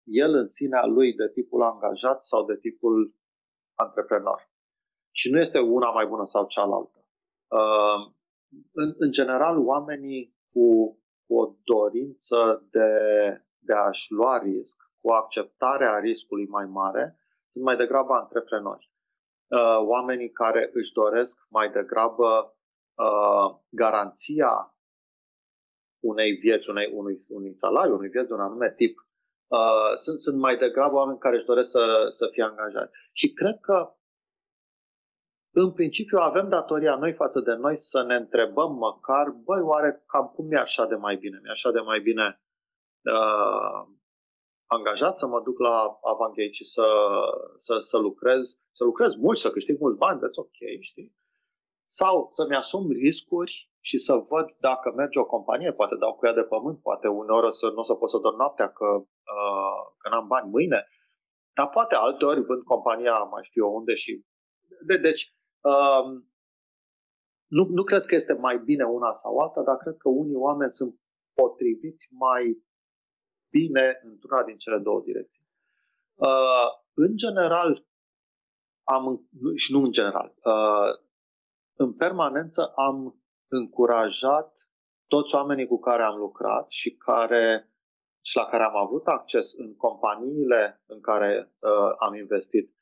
el 0.05 0.35
în 0.35 0.47
sinea 0.47 0.85
lui 0.85 1.15
de 1.15 1.29
tipul 1.29 1.63
angajat 1.63 2.25
sau 2.25 2.45
de 2.45 2.57
tipul 2.57 3.15
antreprenor. 3.75 4.51
Și 5.11 5.31
nu 5.31 5.39
este 5.41 5.59
una 5.59 5.91
mai 5.91 6.07
bună 6.07 6.25
sau 6.27 6.47
cealaltă. 6.47 7.09
Uh, 7.49 8.13
în, 8.73 8.95
în 8.99 9.11
general, 9.11 9.67
oamenii 9.67 10.37
cu, 10.53 10.99
cu 11.27 11.35
o 11.41 11.55
dorință 11.65 12.69
de, 12.71 12.91
de 13.59 13.73
a-și 13.73 14.13
lua 14.13 14.39
risc, 14.39 14.77
cu 15.01 15.11
acceptarea 15.11 15.99
riscului 15.99 16.47
mai 16.47 16.67
mare, 16.67 17.19
sunt 17.53 17.65
mai 17.65 17.77
degrabă 17.77 18.13
antreprenori. 18.13 18.91
Uh, 19.49 19.79
oamenii 19.87 20.31
care 20.31 20.71
își 20.73 20.93
doresc 20.93 21.47
mai 21.49 21.71
degrabă 21.71 22.57
uh, 22.95 23.59
garanția 23.69 24.77
unei 26.01 26.33
vieți, 26.33 26.71
unei, 26.71 26.91
unui, 26.93 27.17
unui 27.29 27.55
salariu, 27.57 27.95
unui 27.95 28.09
vieți 28.09 28.29
de 28.29 28.35
un 28.35 28.41
anume 28.41 28.73
tip. 28.77 28.99
Uh, 29.47 29.95
sunt, 29.97 30.19
sunt 30.21 30.39
mai 30.39 30.57
degrabă 30.57 30.95
oameni 30.95 31.19
care 31.19 31.37
își 31.37 31.45
doresc 31.45 31.71
să, 31.71 32.07
să 32.09 32.29
fie 32.33 32.43
angajați. 32.43 32.93
Și 33.13 33.33
cred 33.33 33.59
că 33.61 33.97
în 35.51 35.73
principiu 35.73 36.19
avem 36.19 36.49
datoria 36.49 36.97
noi 36.97 37.13
față 37.13 37.41
de 37.41 37.55
noi 37.55 37.77
să 37.77 38.03
ne 38.03 38.15
întrebăm 38.15 38.73
măcar, 38.73 39.31
băi, 39.31 39.61
oare 39.61 40.03
cam 40.07 40.27
cum 40.27 40.47
mi-e 40.47 40.59
așa 40.59 40.87
de 40.87 40.95
mai 40.95 41.17
bine? 41.17 41.39
Mi-e 41.43 41.51
așa 41.53 41.71
de 41.71 41.81
mai 41.81 42.01
bine 42.01 42.41
uh, 43.03 43.89
angajat 44.67 45.17
să 45.17 45.27
mă 45.27 45.41
duc 45.41 45.59
la 45.59 45.99
Avangate 46.03 46.51
și 46.51 46.65
să, 46.65 46.87
să, 47.57 47.79
să 47.83 47.97
lucrez, 47.97 48.59
să 48.73 48.85
lucrez 48.85 49.15
mult, 49.15 49.39
să 49.39 49.51
câștig 49.51 49.81
mult 49.81 49.97
bani, 49.97 50.19
that's 50.19 50.35
ok, 50.35 50.59
știi? 50.81 51.15
Sau 51.85 52.27
să-mi 52.29 52.57
asum 52.57 52.91
riscuri 52.91 53.71
și 53.81 53.99
să 53.99 54.15
văd 54.15 54.47
dacă 54.59 54.93
merge 54.97 55.19
o 55.19 55.25
companie, 55.25 55.73
poate 55.73 55.95
dau 55.95 56.15
cu 56.15 56.27
ea 56.27 56.33
de 56.33 56.43
pământ, 56.43 56.81
poate 56.83 57.09
uneori 57.09 57.47
o 57.47 57.51
să, 57.51 57.67
nu 57.67 57.81
o 57.81 57.83
să 57.83 57.95
pot 57.95 58.11
să 58.11 58.19
dorm 58.19 58.37
noaptea 58.37 58.69
că, 58.73 58.87
uh, 59.35 59.81
că 59.99 60.09
n-am 60.09 60.27
bani 60.27 60.51
mâine, 60.51 60.87
dar 61.55 61.69
poate 61.69 61.95
alteori 61.95 62.45
vând 62.45 62.63
compania 62.63 63.15
mai 63.19 63.43
știu 63.45 63.65
eu 63.65 63.75
unde 63.75 63.95
și... 63.95 64.25
De, 64.87 64.97
deci, 64.97 65.35
uh, 65.61 66.05
nu, 67.47 67.63
nu 67.65 67.83
cred 67.83 68.05
că 68.07 68.15
este 68.15 68.33
mai 68.33 68.59
bine 68.59 68.85
una 68.85 69.13
sau 69.13 69.39
alta, 69.39 69.63
dar 69.63 69.77
cred 69.77 69.97
că 69.97 70.09
unii 70.09 70.35
oameni 70.35 70.71
sunt 70.71 70.95
potriviți 71.35 72.09
mai 72.11 72.65
bine 73.51 74.01
într-una 74.03 74.43
din 74.45 74.57
cele 74.57 74.79
două 74.79 75.01
direcții. 75.05 75.49
Uh, 76.15 76.69
în 76.95 77.17
general, 77.17 77.87
am, 78.83 79.29
și 79.55 79.73
nu 79.73 79.83
în 79.83 79.93
general, 79.93 80.35
uh, 80.43 81.05
în 81.77 81.93
permanență 81.93 82.73
am 82.77 83.21
încurajat 83.49 84.55
toți 85.07 85.35
oamenii 85.35 85.67
cu 85.67 85.79
care 85.79 86.03
am 86.03 86.17
lucrat 86.17 86.71
și 86.71 86.97
care 86.97 87.71
și 88.21 88.37
la 88.37 88.45
care 88.45 88.63
am 88.63 88.77
avut 88.77 89.07
acces 89.07 89.53
în 89.57 89.77
companiile 89.77 90.83
în 90.87 91.01
care 91.01 91.53
uh, 91.61 91.95
am 91.99 92.15
investit, 92.15 92.75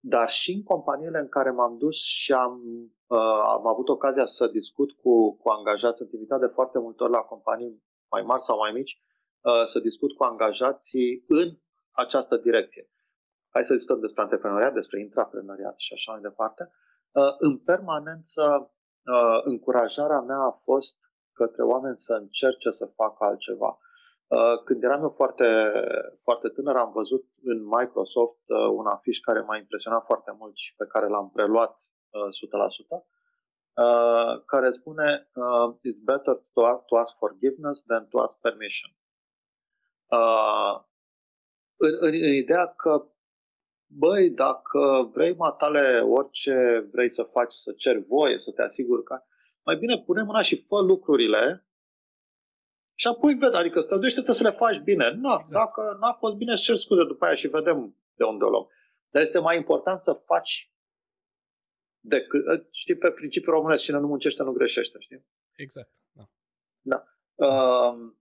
dar 0.00 0.30
și 0.30 0.52
în 0.52 0.62
companiile 0.62 1.18
în 1.18 1.28
care 1.28 1.50
m-am 1.50 1.78
dus 1.78 1.96
și 1.96 2.32
am, 2.32 2.60
uh, 3.06 3.40
am 3.46 3.66
avut 3.66 3.88
ocazia 3.88 4.26
să 4.26 4.46
discut 4.46 4.92
cu, 4.92 5.36
cu 5.36 5.48
angajați, 5.48 5.96
sunt 5.96 6.12
invitat 6.12 6.40
de 6.40 6.46
foarte 6.46 6.78
multe 6.78 7.02
ori 7.02 7.12
la 7.12 7.18
companii 7.18 7.82
mai 8.10 8.22
mari 8.22 8.42
sau 8.42 8.58
mai 8.58 8.72
mici, 8.72 8.92
uh, 8.92 9.15
să 9.64 9.78
discut 9.80 10.12
cu 10.12 10.24
angajații 10.24 11.24
în 11.28 11.58
această 11.90 12.36
direcție. 12.36 12.90
Hai 13.56 13.64
să 13.64 13.72
discutăm 13.72 14.00
despre 14.00 14.22
antreprenoriat, 14.22 14.72
despre 14.72 15.00
intraprenoriat 15.00 15.78
și 15.78 15.92
așa 15.92 16.12
mai 16.12 16.20
departe. 16.20 16.70
Uh, 17.12 17.34
în 17.38 17.58
permanență, 17.58 18.42
uh, 19.04 19.40
încurajarea 19.44 20.20
mea 20.20 20.38
a 20.38 20.60
fost 20.62 20.96
către 21.32 21.62
oameni 21.62 21.96
să 21.96 22.14
încerce 22.14 22.70
să 22.70 22.86
facă 22.86 23.24
altceva. 23.24 23.78
Uh, 24.26 24.62
când 24.64 24.82
eram 24.82 25.02
eu 25.02 25.12
foarte, 25.16 25.72
foarte 26.22 26.48
tânăr, 26.48 26.76
am 26.76 26.92
văzut 26.92 27.24
în 27.42 27.58
Microsoft 27.64 28.42
un 28.72 28.86
afiș 28.86 29.18
care 29.18 29.40
m-a 29.40 29.56
impresionat 29.56 30.04
foarte 30.04 30.34
mult 30.38 30.56
și 30.56 30.74
pe 30.76 30.86
care 30.86 31.06
l-am 31.06 31.30
preluat 31.30 31.76
100%, 31.76 33.06
care 34.46 34.70
spune 34.70 35.30
It's 35.88 36.00
better 36.04 36.42
to 36.88 36.96
ask 36.96 37.16
forgiveness 37.16 37.82
than 37.82 38.06
to 38.08 38.18
ask 38.18 38.38
permission. 38.40 38.90
În, 41.76 41.96
în, 42.00 42.14
în 42.14 42.34
ideea 42.34 42.66
că 42.66 43.06
băi, 43.86 44.30
dacă 44.30 45.10
vrei 45.12 45.34
matale 45.34 46.00
orice 46.00 46.88
vrei 46.92 47.10
să 47.10 47.22
faci, 47.22 47.52
să 47.52 47.72
ceri 47.72 48.04
voie, 48.08 48.38
să 48.38 48.52
te 48.52 48.62
asiguri 48.62 49.02
că 49.02 49.22
mai 49.62 49.76
bine 49.76 49.98
pune 49.98 50.22
mâna 50.22 50.42
și 50.42 50.64
fă 50.68 50.80
lucrurile 50.80 51.66
și 52.94 53.06
apoi 53.06 53.34
vezi, 53.34 53.54
adică 53.54 53.80
străduiește-te 53.80 54.32
să 54.32 54.42
le 54.42 54.50
faci 54.50 54.78
bine. 54.78 55.10
Nu, 55.10 55.36
exact. 55.38 55.50
Dacă 55.50 55.96
n-a 56.00 56.12
fost 56.12 56.34
bine, 56.36 56.52
îți 56.52 56.62
cer 56.62 56.76
scuze 56.76 57.04
după 57.04 57.24
aia 57.24 57.34
și 57.34 57.48
vedem 57.48 57.96
de 58.14 58.24
unde 58.24 58.44
o 58.44 58.48
luăm. 58.48 58.68
Dar 59.10 59.22
este 59.22 59.38
mai 59.38 59.56
important 59.56 59.98
să 59.98 60.12
faci 60.12 60.72
decât, 62.00 62.46
ă, 62.46 62.66
știi, 62.70 62.96
pe 62.96 63.10
principiul 63.10 63.54
românesc, 63.54 63.82
cine 63.82 63.98
nu 63.98 64.06
muncește, 64.06 64.42
nu 64.42 64.52
greșește, 64.52 64.98
știi? 64.98 65.26
Exact, 65.56 65.90
da. 66.12 66.24
da. 66.80 67.04
Uh, 67.34 68.12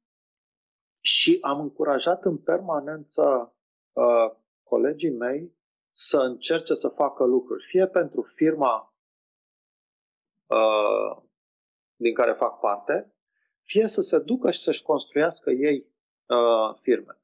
și 1.06 1.38
am 1.42 1.60
încurajat 1.60 2.24
în 2.24 2.38
permanență 2.38 3.56
uh, 3.94 4.32
colegii 4.64 5.10
mei 5.10 5.56
să 5.92 6.18
încerce 6.18 6.74
să 6.74 6.88
facă 6.88 7.24
lucruri, 7.24 7.66
fie 7.68 7.88
pentru 7.88 8.22
firma 8.22 8.96
uh, 10.46 11.24
din 11.96 12.14
care 12.14 12.34
fac 12.34 12.60
parte, 12.60 13.16
fie 13.62 13.88
să 13.88 14.02
se 14.02 14.20
ducă 14.20 14.52
și 14.52 14.60
să-și 14.60 14.84
construiască 14.84 15.52
ei 15.52 15.88
uh, 16.26 16.80
firme. 16.82 17.20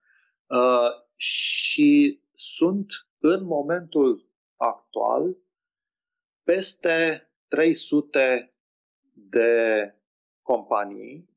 Uh, 0.48 0.90
și 1.16 2.22
sunt 2.34 2.88
în 3.20 3.44
momentul 3.44 4.30
actual 4.56 5.38
peste 6.44 7.30
300 7.48 8.54
de 9.14 9.96
companii 10.42 11.31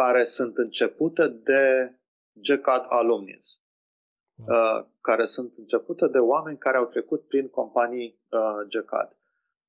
care 0.00 0.24
sunt 0.24 0.56
începute 0.56 1.28
de 1.28 1.94
GCAD 2.32 2.84
alumnis. 2.88 3.44
Uh, 4.46 4.86
care 5.00 5.26
sunt 5.26 5.52
începute 5.56 6.06
de 6.06 6.18
oameni 6.18 6.58
care 6.58 6.76
au 6.76 6.86
trecut 6.86 7.26
prin 7.26 7.48
companii 7.48 8.20
uh, 8.30 8.66
GCAD. 8.68 9.16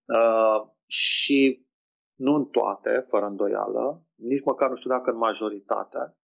Uh, 0.06 0.68
și 0.86 1.68
nu 2.16 2.34
în 2.34 2.46
toate, 2.46 3.06
fără 3.10 3.26
îndoială, 3.26 4.04
nici 4.16 4.44
măcar 4.44 4.70
nu 4.70 4.76
știu 4.76 4.90
dacă 4.90 5.10
în 5.10 5.18
majoritate. 5.18 6.18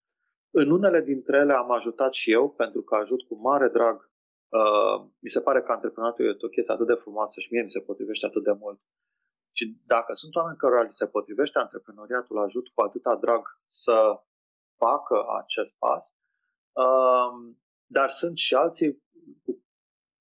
În 0.54 0.72
unele 0.72 1.02
dintre 1.02 1.38
ele 1.38 1.54
am 1.54 1.72
ajutat 1.72 2.14
și 2.14 2.32
eu, 2.32 2.50
pentru 2.50 2.82
că 2.82 2.96
ajut 2.96 3.22
cu 3.22 3.36
mare 3.36 3.68
drag. 3.68 4.10
Uh, 4.50 5.10
mi 5.20 5.30
se 5.30 5.42
pare 5.42 5.62
că 5.62 5.72
antreprenoriatul 5.72 6.30
este 6.30 6.46
o 6.46 6.50
chestie 6.50 6.74
atât 6.74 6.88
de 6.88 6.94
frumoasă 7.04 7.40
și 7.40 7.48
mie 7.52 7.64
mi 7.64 7.72
se 7.72 7.80
potrivește 7.80 8.26
atât 8.26 8.44
de 8.44 8.56
mult. 8.60 8.80
Și 9.62 9.82
dacă 9.86 10.14
sunt 10.14 10.36
oameni 10.36 10.58
care 10.58 10.84
li 10.84 10.94
se 10.94 11.08
potrivește 11.08 11.60
antreprenoriatul, 11.60 12.38
ajut 12.38 12.68
cu 12.68 12.82
atâta 12.82 13.16
drag 13.16 13.60
să 13.64 14.22
facă 14.78 15.26
acest 15.42 15.76
pas. 15.78 16.14
Uh, 16.72 17.54
dar 17.86 18.12
sunt 18.12 18.38
și 18.38 18.56
alții 18.56 19.04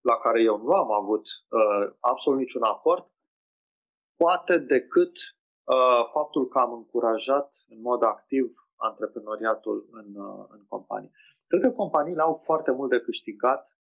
la 0.00 0.16
care 0.16 0.42
eu 0.42 0.56
nu 0.56 0.73
am 0.73 0.90
avut 0.92 1.25
uh, 1.49 1.92
absolut 2.00 2.38
niciun 2.38 2.62
aport, 2.62 3.11
poate 4.16 4.59
decât 4.59 5.16
uh, 5.64 6.09
faptul 6.12 6.49
că 6.49 6.59
am 6.59 6.73
încurajat 6.73 7.52
în 7.68 7.80
mod 7.80 8.02
activ 8.02 8.68
antreprenoriatul 8.76 9.88
în, 9.90 10.14
uh, 10.14 10.47
în 10.49 10.64
companie. 10.68 11.11
Cred 11.47 11.61
că 11.61 11.70
companiile 11.70 12.23
au 12.23 12.42
foarte 12.44 12.70
mult 12.70 12.90
de 12.90 13.00
câștigat 13.00 13.78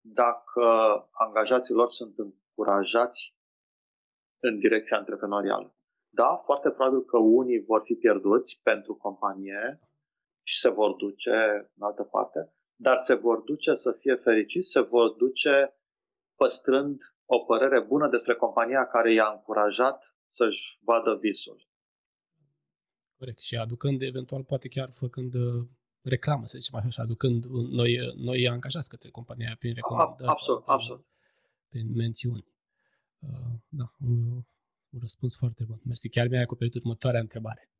dacă 0.00 0.64
angajații 1.10 1.74
lor 1.74 1.90
sunt 1.90 2.18
încurajați 2.18 3.40
în 4.46 4.58
direcția 4.58 4.96
antreprenorială. 4.96 5.74
Da, 6.08 6.42
foarte 6.44 6.68
probabil 6.70 7.02
că 7.04 7.18
unii 7.18 7.64
vor 7.64 7.80
fi 7.84 7.94
pierduți 7.94 8.60
pentru 8.62 8.94
companie 8.94 9.80
și 10.42 10.58
se 10.58 10.68
vor 10.68 10.92
duce 11.04 11.36
în 11.76 11.82
altă 11.88 12.02
parte, 12.02 12.52
dar 12.74 12.96
se 12.98 13.14
vor 13.14 13.38
duce 13.40 13.74
să 13.74 13.90
fie 14.00 14.14
fericiți, 14.14 14.70
se 14.70 14.80
vor 14.80 15.08
duce 15.10 15.76
păstrând 16.36 17.00
o 17.26 17.38
părere 17.38 17.80
bună 17.80 18.08
despre 18.08 18.34
compania 18.34 18.86
care 18.86 19.12
i-a 19.12 19.30
încurajat 19.36 20.14
să-și 20.28 20.78
vadă 20.80 21.18
visul. 21.20 21.68
Corect. 23.18 23.38
Și 23.38 23.56
aducând, 23.56 24.02
eventual, 24.02 24.44
poate 24.44 24.68
chiar 24.68 24.88
făcând 24.90 25.34
uh, 25.34 25.68
reclamă, 26.02 26.46
să 26.46 26.58
zicem 26.58 26.78
așa, 26.78 27.02
aducând 27.02 27.44
noi, 27.70 27.98
noi 28.16 28.48
angajați 28.48 28.88
către 28.88 29.10
compania 29.10 29.56
prin 29.58 29.74
recomandări. 29.74 30.30
Absolut, 30.30 30.64
sau 30.64 30.74
absolut. 30.74 31.06
Prin 31.68 31.92
mențiuni. 31.94 32.51
Uh, 33.22 33.54
da, 33.68 33.94
un, 34.00 34.44
un 34.90 35.00
răspuns 35.00 35.36
foarte 35.36 35.64
bun. 35.64 35.80
Mersi, 35.84 36.08
chiar 36.08 36.28
mi-ai 36.28 36.42
acoperit 36.42 36.74
următoarea 36.74 37.20
întrebare. 37.20 37.72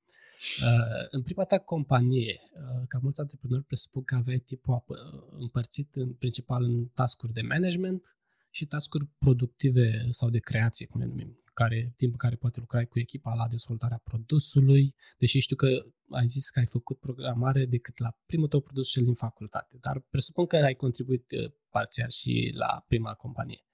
Uh, 0.62 1.06
în 1.10 1.22
prima 1.22 1.44
ta 1.44 1.58
companie, 1.58 2.40
uh, 2.54 2.86
ca 2.88 2.98
mulți 3.02 3.20
antreprenori 3.20 3.64
presupun 3.64 4.02
că 4.02 4.14
aveai 4.14 4.38
tipul 4.38 4.84
uh, 4.86 4.96
împărțit 5.38 5.94
în 5.94 6.12
principal 6.12 6.62
în 6.62 6.86
tascuri 6.86 7.32
de 7.32 7.42
management 7.42 8.16
și 8.50 8.66
tascuri 8.66 9.06
productive 9.18 10.06
sau 10.10 10.30
de 10.30 10.38
creație, 10.38 10.86
cum 10.86 11.00
le 11.00 11.06
numim, 11.06 11.36
care, 11.54 11.92
timp 11.96 12.12
în 12.12 12.18
care 12.18 12.36
poate 12.36 12.60
lucrai 12.60 12.86
cu 12.86 12.98
echipa 12.98 13.34
la 13.34 13.48
dezvoltarea 13.48 14.00
produsului, 14.04 14.94
deși 15.18 15.38
știu 15.38 15.56
că 15.56 15.68
ai 16.10 16.26
zis 16.26 16.48
că 16.50 16.58
ai 16.58 16.66
făcut 16.66 16.98
programare 16.98 17.66
decât 17.66 17.98
la 17.98 18.18
primul 18.26 18.48
tău 18.48 18.60
produs 18.60 18.88
cel 18.88 19.04
din 19.04 19.14
facultate, 19.14 19.76
dar 19.80 20.00
presupun 20.10 20.46
că 20.46 20.56
ai 20.56 20.74
contribuit 20.74 21.24
parțial 21.70 22.10
și 22.10 22.52
la 22.54 22.84
prima 22.88 23.14
companie 23.14 23.64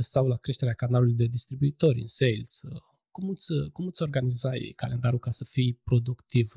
sau 0.00 0.26
la 0.26 0.36
creșterea 0.36 0.74
canalului 0.74 1.14
de 1.14 1.26
distribuitori 1.26 2.00
în 2.00 2.06
sales, 2.06 2.60
cum 3.10 3.28
îți, 3.28 3.46
cum 3.72 3.86
îți 3.86 4.02
organizai 4.02 4.72
calendarul 4.76 5.18
ca 5.18 5.30
să 5.30 5.44
fii 5.44 5.80
productiv? 5.84 6.52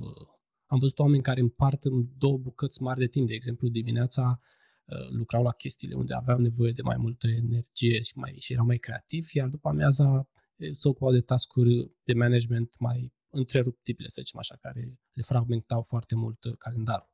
Am 0.66 0.80
văzut 0.80 1.00
oameni 1.00 1.24
care 1.24 1.42
împart 1.42 1.84
în 1.84 2.08
două 2.18 2.38
bucăți 2.38 2.82
mari 2.82 3.00
de 3.00 3.08
timp. 3.08 3.28
De 3.28 3.34
exemplu, 3.34 3.68
dimineața 3.68 4.40
uh, 4.86 5.08
lucrau 5.10 5.44
la 5.44 5.52
chestiile 5.52 5.96
unde 5.96 6.14
aveau 6.14 6.40
nevoie 6.40 6.72
de 6.72 6.82
mai 6.82 6.98
multă 6.98 7.28
energie 7.28 8.02
și, 8.02 8.18
mai, 8.18 8.36
și 8.40 8.54
erau 8.54 8.66
mai 8.66 8.78
creativi, 8.78 9.38
iar 9.38 9.48
după 9.48 9.70
amiaza 9.70 10.30
se 10.72 10.88
ocupau 10.88 11.12
de 11.12 11.22
tascuri 11.22 11.92
de 12.04 12.14
management 12.14 12.80
mai 12.80 13.14
întreruptibile, 13.30 14.08
să 14.08 14.22
zicem 14.22 14.40
așa, 14.40 14.56
care 14.62 15.00
le 15.14 15.22
fragmentau 15.22 15.82
foarte 15.82 16.16
mult 16.16 16.44
uh, 16.44 16.54
calendarul. 16.58 17.10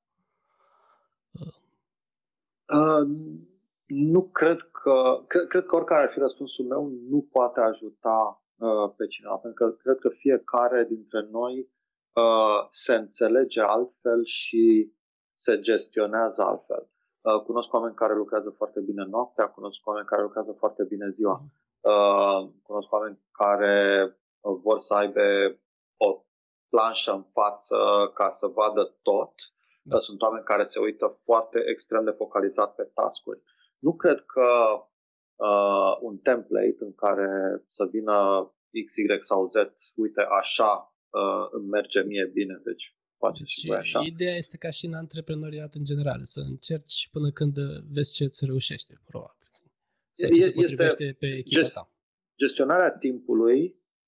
Uh, 2.66 3.53
nu 3.86 4.22
cred 4.22 4.60
că, 4.84 5.24
cred, 5.28 5.48
cred 5.48 5.66
că 5.66 5.76
oricare 5.76 6.02
ar 6.02 6.12
fi 6.12 6.20
răspunsul 6.20 6.66
meu, 6.66 6.92
nu 7.10 7.28
poate 7.32 7.60
ajuta 7.60 8.44
Uh, 8.64 8.94
pe 8.98 9.08
cineva, 9.08 9.36
pentru 9.36 9.64
că 9.64 9.72
cred 9.72 9.98
că 10.00 10.10
fiecare 10.10 10.86
dintre 10.90 11.28
noi 11.32 11.70
uh, 12.14 12.66
se 12.70 12.94
înțelege 12.94 13.62
altfel 13.62 14.26
și 14.26 14.94
se 15.34 15.60
gestionează 15.60 16.42
altfel. 16.44 16.90
Uh, 17.22 17.42
cunosc 17.42 17.74
oameni 17.74 17.96
care 17.96 18.16
lucrează 18.16 18.50
foarte 18.50 18.80
bine 18.80 19.06
noaptea, 19.06 19.48
cunosc 19.50 19.88
oameni 19.88 20.06
care 20.06 20.22
lucrează 20.22 20.52
foarte 20.52 20.84
bine 20.84 21.10
ziua, 21.10 21.42
uh, 21.82 22.50
cunosc 22.64 22.92
oameni 22.92 23.20
care 23.32 23.76
vor 24.42 24.80
să 24.80 24.94
aibă 24.94 25.22
o 25.98 26.26
planșă 26.70 27.12
în 27.12 27.24
față 27.24 27.78
ca 28.14 28.30
să 28.30 28.48
vadă 28.48 28.96
tot. 29.02 29.34
Da. 29.82 30.00
Sunt 30.00 30.22
oameni 30.22 30.44
care 30.44 30.64
se 30.64 30.80
uită 30.80 31.18
foarte 31.20 31.64
extrem 31.66 32.04
de 32.04 32.12
focalizat 32.12 32.76
pe 32.76 32.84
tascuri. 32.84 33.42
Nu 33.86 33.94
cred 34.02 34.20
că 34.34 34.50
uh, 35.48 35.94
un 36.08 36.16
template 36.18 36.80
în 36.80 36.94
care 37.04 37.30
să 37.76 37.84
vină 37.96 38.18
X, 38.86 38.96
Y 38.96 39.06
sau 39.20 39.48
Z, 39.48 39.54
uite, 39.96 40.22
așa 40.42 40.72
uh, 41.20 41.46
îmi 41.52 41.68
merge 41.68 42.02
mie 42.02 42.26
bine, 42.34 42.62
deci 42.64 42.86
face 43.18 43.44
și, 43.44 43.60
și 43.60 43.68
voi 43.68 43.78
așa. 43.78 44.00
Ideea 44.14 44.36
este 44.36 44.58
ca 44.58 44.70
și 44.70 44.86
în 44.86 44.94
antreprenoriat 44.94 45.74
în 45.74 45.84
general, 45.84 46.22
să 46.22 46.40
încerci 46.40 47.10
până 47.12 47.30
când 47.32 47.56
vezi 47.96 48.14
ce 48.14 48.24
îți 48.24 48.46
reușește, 48.46 48.94
probabil. 49.06 49.48
Sau 50.12 50.30
ce 50.30 50.40
e, 50.40 50.44
se 50.44 50.52
potrivește 50.52 51.04
este 51.04 51.18
pe 51.20 51.28
echipa 51.42 51.60
gest, 51.60 51.74
ta. 51.74 51.92
Gestionarea 52.38 52.92
timpului, 52.92 53.60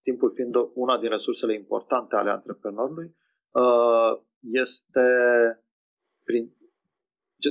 timpul 0.01 0.32
fiind 0.36 0.55
una 0.74 1.00
din 1.00 1.10
resursele 1.10 1.53
importante 1.53 2.15
ale 2.15 2.29
antreprenorului, 2.29 3.15
uh, 3.51 4.12
este 4.63 5.08
prin 6.24 6.44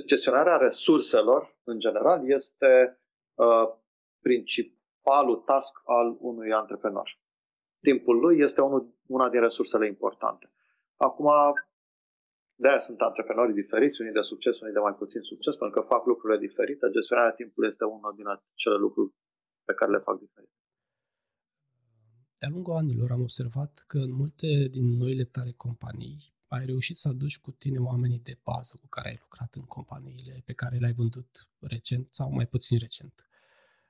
gestionarea 0.07 0.57
resurselor, 0.57 1.57
în 1.65 1.79
general, 1.79 2.31
este 2.31 3.01
uh, 3.35 3.69
principalul 4.21 5.37
task 5.37 5.81
al 5.85 6.17
unui 6.19 6.53
antreprenor. 6.53 7.19
Timpul 7.81 8.17
lui 8.19 8.39
este 8.39 8.61
unul, 8.61 8.95
una 9.07 9.29
din 9.29 9.41
resursele 9.41 9.87
importante. 9.87 10.53
Acum, 10.97 11.29
de 12.55 12.69
aia 12.69 12.81
sunt 12.81 13.01
antreprenori 13.01 13.53
diferiți, 13.53 14.01
unii 14.01 14.13
de 14.13 14.21
succes, 14.21 14.61
unii 14.61 14.73
de 14.73 14.79
mai 14.79 14.95
puțin 14.95 15.21
succes, 15.21 15.57
pentru 15.57 15.81
că 15.81 15.87
fac 15.87 16.07
lucrurile 16.07 16.39
diferite. 16.47 16.91
Gestionarea 16.91 17.33
timpului 17.33 17.69
este 17.69 17.85
unul 17.85 18.13
din 18.17 18.27
acele 18.29 18.77
lucruri 18.77 19.15
pe 19.65 19.75
care 19.75 19.91
le 19.91 19.99
fac 19.99 20.19
diferit. 20.19 20.53
De-a 22.39 22.49
lungul 22.53 22.75
anilor 22.75 23.11
am 23.11 23.21
observat 23.21 23.73
că 23.87 23.99
în 23.99 24.13
multe 24.13 24.49
din 24.71 24.87
noile 24.99 25.25
tale 25.25 25.53
companii 25.57 26.34
ai 26.55 26.65
reușit 26.65 26.97
să 26.97 27.09
aduci 27.09 27.39
cu 27.39 27.51
tine 27.51 27.79
oamenii 27.79 28.19
de 28.19 28.39
bază 28.43 28.79
cu 28.81 28.87
care 28.89 29.09
ai 29.09 29.19
lucrat 29.21 29.55
în 29.55 29.63
companiile 29.63 30.43
pe 30.45 30.53
care 30.53 30.77
le-ai 30.77 30.93
vândut 30.93 31.49
recent 31.61 32.07
sau 32.11 32.33
mai 32.33 32.47
puțin 32.47 32.79
recent. 32.79 33.27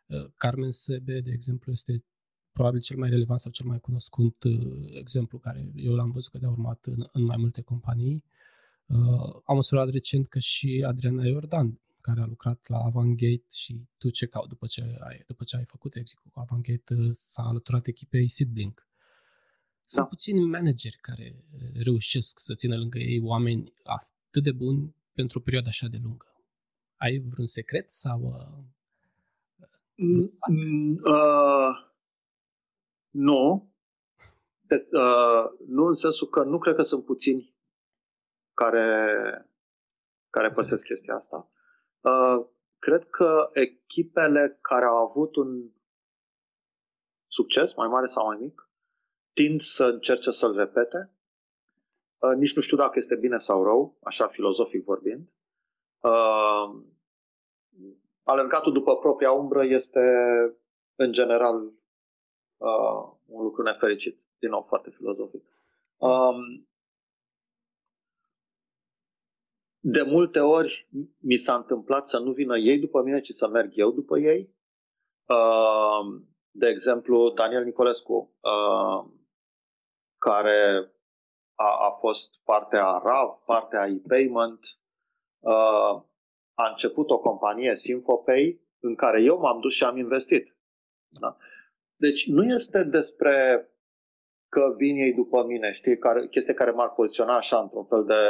Uh, 0.07 0.25
Carmen 0.37 0.71
Sebe, 0.71 1.21
de 1.21 1.33
exemplu, 1.33 1.73
este 1.73 2.05
probabil 2.53 2.81
cel 2.81 2.97
mai 2.97 3.09
relevant 3.09 3.41
sau 3.41 3.51
cel 3.51 3.67
mai 3.67 3.81
cunoscut 3.81 4.43
uh, 4.45 4.99
exemplu 4.99 5.39
care 5.39 5.71
eu 5.75 5.95
l-am 5.95 6.11
văzut 6.11 6.31
că 6.31 6.39
de 6.39 6.47
urmat 6.47 6.85
în, 6.85 7.09
în 7.13 7.23
mai 7.23 7.37
multe 7.37 7.63
companii. 7.63 8.25
Uh, 8.87 9.41
am 9.45 9.57
observat 9.57 9.91
recent 9.91 10.29
că 10.29 10.39
și 10.39 10.85
Adriana 10.87 11.27
Iordan, 11.27 11.81
care 12.01 12.21
a 12.21 12.27
lucrat 12.27 12.69
la 12.69 12.79
Avangate 12.79 13.45
și 13.55 13.81
tu 13.99 14.11
ce 14.11 14.27
cau 14.27 14.47
după 14.47 14.67
ce 14.67 14.83
ai, 14.83 15.23
după 15.27 15.45
ce 15.45 15.57
ai 15.57 15.65
făcut 15.65 15.95
exit 15.95 16.19
cu 16.19 16.41
Avangate, 16.41 16.95
s-a 17.13 17.43
alăturat 17.43 17.87
echipei 17.87 18.29
Seedblink. 18.29 18.89
Sunt 19.85 20.05
da. 20.05 20.09
puțini 20.09 20.47
manageri 20.47 20.99
care 21.01 21.35
reușesc 21.85 22.39
să 22.39 22.55
țină 22.55 22.77
lângă 22.77 22.99
ei 22.99 23.21
oameni 23.23 23.65
atât 23.83 24.43
de 24.43 24.53
buni 24.53 24.97
pentru 25.13 25.39
o 25.39 25.43
perioadă 25.43 25.69
așa 25.69 25.87
de 25.91 25.99
lungă. 26.03 26.27
Ai 26.97 27.19
vreun 27.19 27.47
secret 27.47 27.91
sau... 27.91 28.21
Uh, 28.21 28.65
mm, 29.97 31.01
uh, 31.05 31.71
nu. 33.11 33.73
De, 34.61 34.89
uh, 34.91 35.45
nu 35.67 35.85
în 35.87 35.95
sensul 35.95 36.29
că 36.29 36.43
nu 36.43 36.59
cred 36.59 36.75
că 36.75 36.83
sunt 36.83 37.05
puțini 37.05 37.57
care, 38.55 39.09
care 40.31 40.51
pățesc 40.51 40.85
chestia 40.85 41.15
asta. 41.15 41.51
Uh, 42.01 42.47
cred 42.79 43.09
că 43.11 43.51
echipele 43.53 44.59
care 44.61 44.85
au 44.85 44.97
avut 44.97 45.37
un 45.37 45.71
succes, 47.27 47.75
mai 47.75 47.89
mare 47.89 48.07
sau 48.07 48.27
mai 48.27 48.37
mic, 48.41 48.69
tind 49.35 49.61
să 49.61 49.85
încerce 49.85 50.31
să-l 50.31 50.55
repete. 50.55 51.11
Uh, 52.19 52.37
nici 52.37 52.55
nu 52.55 52.63
știu 52.63 52.77
dacă 52.77 52.99
este 52.99 53.17
bine 53.17 53.39
sau 53.39 53.65
rău, 53.65 53.99
așa 54.03 54.27
filozofic 54.27 54.85
vorbind. 54.85 55.29
Uh, 56.01 56.83
alergatul 58.23 58.73
după 58.73 58.97
propria 58.97 59.33
umbră 59.33 59.65
este, 59.65 60.01
în 60.95 61.13
general, 61.13 61.65
uh, 62.57 63.13
un 63.27 63.43
lucru 63.43 63.63
nefericit. 63.63 64.23
Din 64.39 64.51
nou, 64.51 64.63
foarte 64.63 64.91
filozofic. 64.91 65.45
Um, 65.97 66.69
de 69.81 70.03
multe 70.03 70.41
ori 70.41 70.89
mi 71.19 71.37
s-a 71.37 71.55
întâmplat 71.55 72.09
să 72.09 72.19
nu 72.19 72.33
vină 72.33 72.59
ei 72.59 72.79
după 72.79 73.03
mine, 73.03 73.21
ci 73.21 73.31
să 73.31 73.49
merg 73.49 73.71
eu 73.75 73.91
după 73.91 74.19
ei. 74.19 74.55
Uh, 75.29 76.23
de 76.51 76.69
exemplu, 76.69 77.31
Daniel 77.31 77.65
Nicolescu, 77.65 78.35
uh, 78.41 79.13
care 80.29 80.91
a, 81.55 81.71
a 81.89 81.91
fost 81.91 82.41
partea 82.45 83.01
RAV, 83.05 83.31
partea 83.47 83.87
e-payment. 83.87 84.61
Uh, 85.39 85.93
a 86.55 86.69
început 86.71 87.11
o 87.11 87.19
companie, 87.19 87.77
Sinfopay, 87.77 88.61
în 88.81 88.95
care 88.95 89.23
eu 89.23 89.39
m-am 89.39 89.61
dus 89.61 89.73
și 89.75 89.85
am 89.85 89.97
investit. 89.97 90.57
Da? 91.21 91.37
Deci 91.97 92.27
nu 92.27 92.43
este 92.45 92.83
despre 92.85 93.69
că 94.49 94.75
vin 94.77 94.97
ei 94.97 95.13
după 95.13 95.45
mine, 95.45 95.73
știi, 95.73 95.99
care, 95.99 96.29
chestie 96.29 96.55
care 96.55 96.71
m-ar 96.71 96.91
poziționa 96.91 97.37
așa 97.37 97.59
într-un 97.61 97.85
fel 97.85 98.05
de 98.05 98.23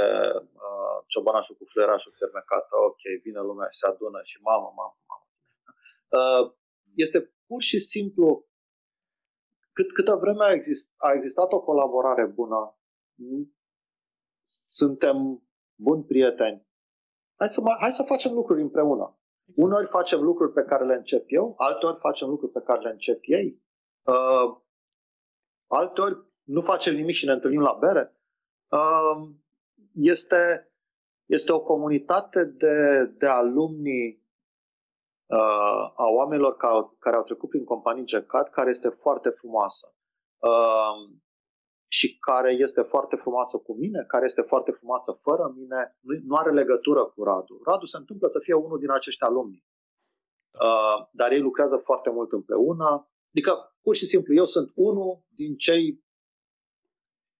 uh, 0.66 0.96
ciobanașul 1.06 1.56
cu 1.56 1.64
fluierașul 1.70 2.12
fermecată, 2.18 2.74
ok, 2.88 3.02
vine 3.22 3.40
lumea 3.40 3.68
și 3.68 3.78
se 3.78 3.86
adună 3.86 4.20
și 4.30 4.36
mamă, 4.42 4.68
mamă, 4.78 4.96
mamă. 5.10 5.26
Uh, 6.18 6.52
este 6.94 7.18
pur 7.46 7.62
și 7.62 7.78
simplu 7.78 8.46
cât, 9.74 9.92
câtă 9.92 10.14
vreme 10.14 10.44
a, 10.44 10.52
exist, 10.52 10.92
a 10.96 11.12
existat 11.12 11.52
o 11.52 11.60
colaborare 11.60 12.26
bună, 12.26 12.78
suntem 14.68 15.42
buni 15.74 16.04
prieteni, 16.04 16.66
hai 17.36 17.48
să, 17.48 17.60
mai, 17.60 17.76
hai 17.80 17.92
să 17.92 18.02
facem 18.02 18.32
lucruri 18.32 18.62
împreună. 18.62 19.18
Exact. 19.46 19.68
Uneori 19.68 19.90
facem 19.90 20.22
lucruri 20.22 20.52
pe 20.52 20.62
care 20.62 20.84
le 20.84 20.94
încep 20.94 21.24
eu, 21.26 21.54
alteori 21.56 21.98
facem 21.98 22.28
lucruri 22.28 22.52
pe 22.52 22.62
care 22.62 22.80
le 22.80 22.90
încep 22.90 23.18
ei. 23.22 23.62
Uh, 24.02 24.56
alteori 25.66 26.24
nu 26.42 26.60
facem 26.60 26.94
nimic 26.94 27.14
și 27.14 27.24
ne 27.24 27.32
întâlnim 27.32 27.60
la 27.60 27.76
bere. 27.80 28.16
Uh, 28.68 29.28
este, 29.94 30.72
este 31.24 31.52
o 31.52 31.60
comunitate 31.60 32.44
de, 32.44 33.04
de 33.18 33.26
alumni 33.26 34.23
uh, 35.38 35.84
a 36.04 36.06
oamenilor 36.18 36.56
ca, 36.56 36.94
care 36.98 37.16
au 37.16 37.22
trecut 37.22 37.48
prin 37.48 37.64
companii 37.64 38.04
GCAT, 38.04 38.48
care 38.50 38.70
este 38.70 38.88
foarte 38.88 39.28
frumoasă. 39.28 39.94
Uh, 40.38 40.96
și 41.88 42.18
care 42.18 42.52
este 42.52 42.82
foarte 42.82 43.16
frumoasă 43.16 43.56
cu 43.58 43.74
mine, 43.74 44.04
care 44.06 44.24
este 44.24 44.42
foarte 44.42 44.70
frumoasă 44.70 45.12
fără 45.22 45.52
mine, 45.56 45.96
nu, 46.00 46.12
nu 46.24 46.34
are 46.34 46.52
legătură 46.52 47.04
cu 47.04 47.24
Radu. 47.24 47.60
Radu 47.64 47.86
se 47.86 47.96
întâmplă 47.96 48.28
să 48.28 48.38
fie 48.42 48.54
unul 48.54 48.78
din 48.78 48.90
acești 48.90 49.22
alumni. 49.22 49.64
Uh, 50.60 51.06
dar 51.10 51.32
ei 51.32 51.40
lucrează 51.40 51.76
foarte 51.76 52.10
mult 52.10 52.32
împreună. 52.32 53.08
Adică, 53.32 53.76
pur 53.82 53.94
și 53.94 54.06
simplu, 54.06 54.34
eu 54.34 54.44
sunt 54.44 54.72
unul 54.74 55.22
din 55.28 55.56
cei 55.56 56.04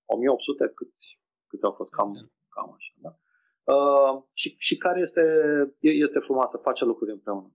1800 0.04 0.72
câți, 0.74 1.20
câți 1.46 1.64
au 1.64 1.72
fost, 1.72 1.90
cam, 1.90 2.32
cam 2.48 2.72
așa. 2.72 2.92
Da? 2.96 3.16
Uh, 3.74 4.22
și, 4.32 4.54
și 4.58 4.76
care 4.76 5.00
este, 5.00 5.24
este 5.80 6.18
frumoasă, 6.18 6.56
face 6.56 6.84
lucruri 6.84 7.10
împreună. 7.10 7.52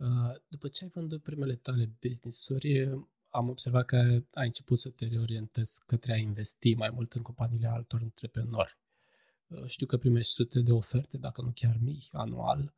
Uh, 0.00 0.34
după 0.48 0.68
ce 0.68 0.84
ai 0.84 0.90
vândut 0.90 1.22
primele 1.22 1.54
tale 1.54 1.92
business-uri, 2.00 2.88
am 3.28 3.48
observat 3.48 3.84
că 3.84 3.96
ai 4.32 4.46
început 4.46 4.78
să 4.78 4.90
te 4.90 5.06
reorientezi 5.06 5.82
către 5.86 6.12
a 6.12 6.16
investi 6.16 6.74
mai 6.74 6.90
mult 6.90 7.12
în 7.12 7.22
companiile 7.22 7.66
altor 7.68 8.00
antreprenori. 8.02 8.78
Uh, 9.46 9.64
știu 9.66 9.86
că 9.86 9.96
primești 9.96 10.32
sute 10.32 10.60
de 10.60 10.72
oferte, 10.72 11.16
dacă 11.16 11.42
nu 11.42 11.52
chiar 11.54 11.76
mii, 11.80 12.08
anual. 12.12 12.74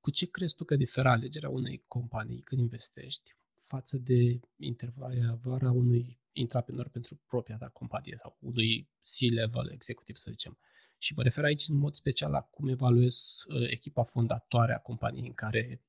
Cu 0.00 0.10
ce 0.10 0.26
crezi 0.26 0.54
tu 0.54 0.64
că 0.64 0.76
diferă 0.76 1.08
alegerea 1.08 1.48
unei 1.48 1.84
companii 1.88 2.40
când 2.40 2.60
investești 2.60 3.36
față 3.48 3.98
de 3.98 4.40
intervalarea 4.56 5.70
unui 5.72 6.20
intraprenor 6.32 6.88
pentru 6.88 7.20
propria 7.26 7.56
ta 7.56 7.68
companie 7.68 8.14
sau 8.18 8.36
unui 8.40 8.90
C-level 9.00 9.70
executiv, 9.72 10.16
să 10.16 10.30
zicem? 10.30 10.58
Și 10.98 11.14
mă 11.16 11.22
refer 11.22 11.44
aici 11.44 11.68
în 11.68 11.76
mod 11.76 11.94
special 11.94 12.30
la 12.30 12.40
cum 12.40 12.68
evaluezi 12.68 13.44
uh, 13.48 13.70
echipa 13.70 14.02
fondatoare 14.02 14.74
a 14.74 14.78
companiei 14.78 15.26
în 15.26 15.32
care 15.32 15.80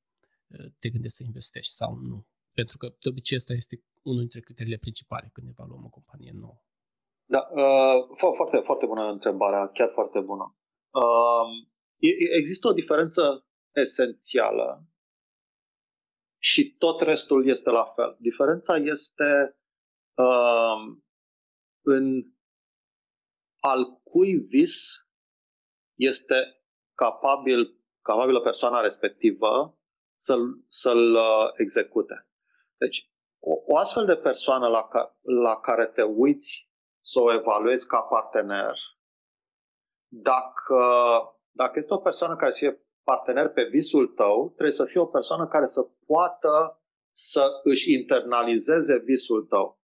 te 0.80 0.90
gândești 0.90 1.18
să 1.18 1.24
investești 1.26 1.74
sau 1.74 1.96
nu. 1.96 2.28
Pentru 2.54 2.78
că 2.78 2.88
de 2.88 3.10
obicei 3.10 3.38
asta 3.38 3.54
este 3.54 3.76
unul 4.04 4.20
dintre 4.20 4.40
criteriile 4.40 4.78
principale 4.86 5.30
când 5.34 5.48
evaluăm 5.48 5.84
o 5.86 5.90
companie 5.90 6.32
nouă. 6.34 6.62
Da, 7.30 7.42
uh, 7.52 8.00
foarte, 8.38 8.58
foarte 8.58 8.86
bună 8.86 9.04
întrebarea, 9.12 9.70
chiar 9.70 9.92
foarte 9.94 10.20
bună. 10.20 10.56
Uh, 10.92 11.50
există 12.40 12.68
o 12.68 12.74
diferență 12.74 13.48
esențială 13.76 14.88
și 16.38 16.76
tot 16.78 17.02
restul 17.02 17.48
este 17.48 17.70
la 17.70 17.86
fel. 17.86 18.18
Diferența 18.20 18.76
este 18.76 19.60
uh, 20.14 20.98
în 21.82 22.24
al 23.60 24.02
cui 24.04 24.34
vis 24.34 24.76
este 26.00 26.36
capabil, 26.94 27.82
capabilă 28.02 28.42
persoana 28.42 28.82
respectivă 28.82 29.77
să-l, 30.18 30.66
să-l 30.68 31.14
uh, 31.14 31.50
execute. 31.58 32.28
Deci, 32.78 33.12
o, 33.40 33.54
o 33.66 33.78
astfel 33.78 34.06
de 34.06 34.16
persoană 34.16 34.68
la, 34.68 34.88
ca, 34.88 35.18
la 35.22 35.60
care 35.60 35.86
te 35.86 36.02
uiți 36.02 36.70
să 37.00 37.20
o 37.20 37.34
evaluezi 37.34 37.88
ca 37.88 38.00
partener, 38.00 38.74
dacă, 40.08 40.84
dacă 41.52 41.80
este 41.80 41.94
o 41.94 41.98
persoană 41.98 42.36
care 42.36 42.52
să 42.52 42.58
fie 42.58 42.82
partener 43.04 43.50
pe 43.50 43.64
visul 43.64 44.08
tău, 44.08 44.50
trebuie 44.50 44.76
să 44.76 44.86
fie 44.86 45.00
o 45.00 45.06
persoană 45.06 45.48
care 45.48 45.66
să 45.66 45.88
poată 46.06 46.82
să 47.12 47.60
își 47.64 47.94
internalizeze 47.94 48.98
visul 48.98 49.46
tău. 49.46 49.80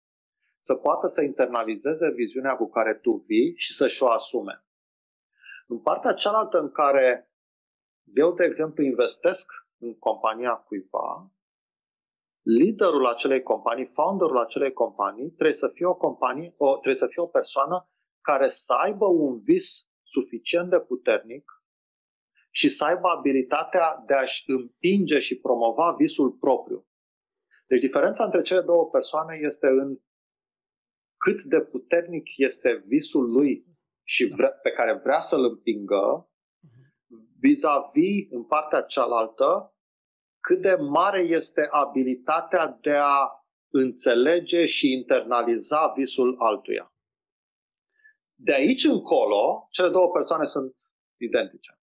Să 0.59 0.75
poată 0.75 1.07
să 1.07 1.21
internalizeze 1.21 2.09
viziunea 2.09 2.55
cu 2.55 2.69
care 2.69 2.93
tu 2.93 3.11
vii 3.11 3.53
și 3.57 3.73
să-și 3.73 4.03
o 4.03 4.09
asume. 4.09 4.63
În 5.67 5.79
partea 5.79 6.13
cealaltă 6.13 6.59
în 6.59 6.71
care 6.71 7.31
eu, 8.13 8.33
de 8.33 8.43
exemplu, 8.43 8.83
investesc 8.83 9.51
în 9.79 9.97
compania 9.97 10.51
cuiva, 10.55 11.31
liderul 12.41 13.05
acelei 13.05 13.43
companii, 13.43 13.85
founderul 13.85 14.37
acelei 14.37 14.73
companii, 14.73 15.29
trebuie 15.29 15.53
să 15.53 15.67
fie 15.67 15.85
o 15.85 15.95
companie, 15.95 16.53
o, 16.57 16.71
trebuie 16.71 16.95
să 16.95 17.07
fie 17.07 17.21
o 17.21 17.27
persoană 17.27 17.89
care 18.21 18.49
să 18.49 18.73
aibă 18.73 19.05
un 19.05 19.39
vis 19.39 19.89
suficient 20.03 20.69
de 20.69 20.79
puternic 20.79 21.51
și 22.51 22.69
să 22.69 22.85
aibă 22.85 23.07
abilitatea 23.07 24.03
de 24.05 24.13
a-și 24.13 24.43
împinge 24.51 25.19
și 25.19 25.39
promova 25.39 25.95
visul 25.97 26.31
propriu. 26.31 26.87
Deci 27.67 27.79
diferența 27.79 28.23
între 28.23 28.41
cele 28.41 28.61
două 28.61 28.89
persoane 28.89 29.39
este 29.41 29.67
în 29.67 29.97
cât 31.17 31.43
de 31.43 31.61
puternic 31.61 32.37
este 32.37 32.83
visul 32.87 33.31
lui 33.35 33.65
și 34.03 34.25
vre- 34.25 34.59
pe 34.63 34.71
care 34.71 34.93
vrea 34.93 35.19
să-l 35.19 35.43
împingă, 35.43 36.28
vis-a-vis 37.39 38.31
în 38.31 38.43
partea 38.43 38.81
cealaltă, 38.81 39.73
cât 40.39 40.61
de 40.61 40.75
mare 40.75 41.21
este 41.21 41.67
abilitatea 41.71 42.77
de 42.81 42.93
a 42.93 43.43
înțelege 43.71 44.65
și 44.65 44.91
internaliza 44.91 45.93
visul 45.95 46.35
altuia. 46.39 46.93
De 48.35 48.53
aici 48.53 48.83
încolo, 48.83 49.67
cele 49.71 49.89
două 49.89 50.11
persoane 50.11 50.45
sunt 50.45 50.75
identice. 51.17 51.79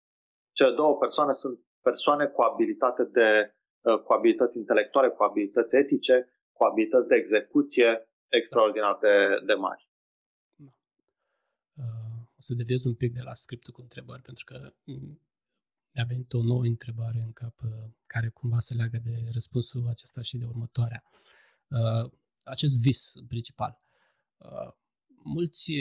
Cele 0.52 0.76
două 0.76 0.98
persoane 0.98 1.34
sunt 1.34 1.60
persoane 1.82 2.26
cu 2.26 2.42
abilitate 2.42 3.04
de 3.04 3.56
uh, 3.82 4.00
cu 4.00 4.14
abilități 4.14 4.58
intelectuale, 4.58 5.10
cu 5.10 5.24
abilități 5.24 5.76
etice, 5.76 6.30
cu 6.52 6.64
abilități 6.64 7.08
de 7.08 7.16
execuție 7.16 8.10
extraordinar 8.28 8.98
de, 9.02 9.42
de 9.46 9.54
mari. 9.54 9.90
Da. 10.56 10.72
Uh, 11.78 12.22
o 12.38 12.42
să 12.48 12.54
deviez 12.54 12.86
un 12.86 12.96
pic 12.96 13.14
de 13.14 13.22
la 13.24 13.34
scriptul 13.34 13.74
cu 13.74 13.82
întrebări, 13.82 14.22
pentru 14.22 14.44
că 14.46 14.74
mi-a 15.94 16.04
venit 16.04 16.34
o 16.34 16.42
nouă 16.44 16.64
întrebare 16.64 17.20
în 17.20 17.32
cap 17.32 17.62
uh, 17.64 17.70
care 18.04 18.30
cumva 18.30 18.60
se 18.60 18.74
leagă 18.74 18.98
de 18.98 19.30
răspunsul 19.32 19.88
acesta 19.88 20.22
și 20.22 20.38
de 20.38 20.46
următoarea. 20.46 21.04
Uh, 21.68 22.12
acest 22.44 22.82
vis 22.82 23.14
principal. 23.28 23.82
Uh, 24.38 24.74
mulți 25.24 25.72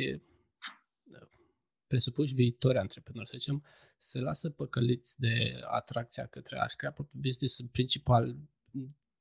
presupuși 1.87 2.35
viitori 2.35 2.79
antreprenori, 2.79 3.29
să 3.29 3.35
zicem, 3.39 3.65
se 3.99 4.19
lasă 4.19 4.51
păcăliți 4.51 5.21
de 5.21 5.61
atracția 5.65 6.27
către 6.27 6.59
a-și 6.59 6.77
crea 6.77 6.93
propriul 6.93 7.23
business 7.23 7.59
în 7.59 7.67
principal 7.67 8.37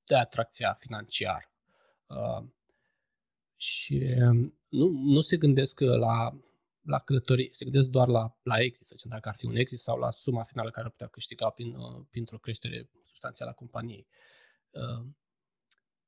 de 0.06 0.16
atracția 0.16 0.74
financiară. 0.74 1.52
Uh, 2.08 2.48
și 3.56 4.16
nu, 4.70 4.88
nu 4.88 5.22
se 5.22 5.38
gândesc 5.38 5.80
la 5.80 6.40
la 6.90 7.00
călătorie. 7.00 7.50
Se 7.52 7.64
gândesc 7.64 7.88
doar 7.88 8.08
la, 8.08 8.38
la 8.44 8.60
exit, 8.60 8.86
să 8.86 8.94
zicem, 8.96 9.10
dacă 9.10 9.30
ar 9.30 9.36
fi 9.36 9.46
un 9.46 9.56
exit 9.56 9.80
sau 9.80 9.98
la 9.98 10.12
suma 10.12 10.44
finală 10.44 10.70
care 10.70 10.86
ar 10.86 10.92
putea 10.92 11.08
câștiga 11.08 11.50
prin, 11.50 11.76
uh, 11.76 12.06
printr-o 12.10 12.38
creștere 12.38 12.90
substanțială 13.04 13.52
a 13.52 13.54
companiei. 13.54 14.08
Uh, 14.70 15.08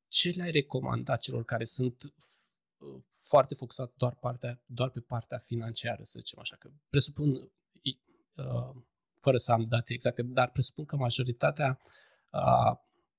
ce 0.08 0.30
le-ai 0.30 0.52
recomanda 0.52 1.15
celor 1.15 1.44
care 1.44 1.65
sunt 1.65 2.04
uh, 2.04 3.04
foarte 3.28 3.54
focusați 3.54 3.94
doar, 3.98 4.15
partea, 4.15 4.63
doar 4.65 4.89
pe 4.89 5.00
partea 5.00 5.38
financiară, 5.38 6.04
să 6.04 6.20
zicem 6.20 6.39
așa, 6.39 6.56
că 6.56 6.70
presupun, 6.89 7.52
fără 9.20 9.38
să 9.38 9.52
am 9.52 9.63
date 9.63 9.94
exacte, 9.94 10.22
dar 10.22 10.52
presupun 10.52 10.86
că 10.86 10.96
majoritatea 10.96 11.80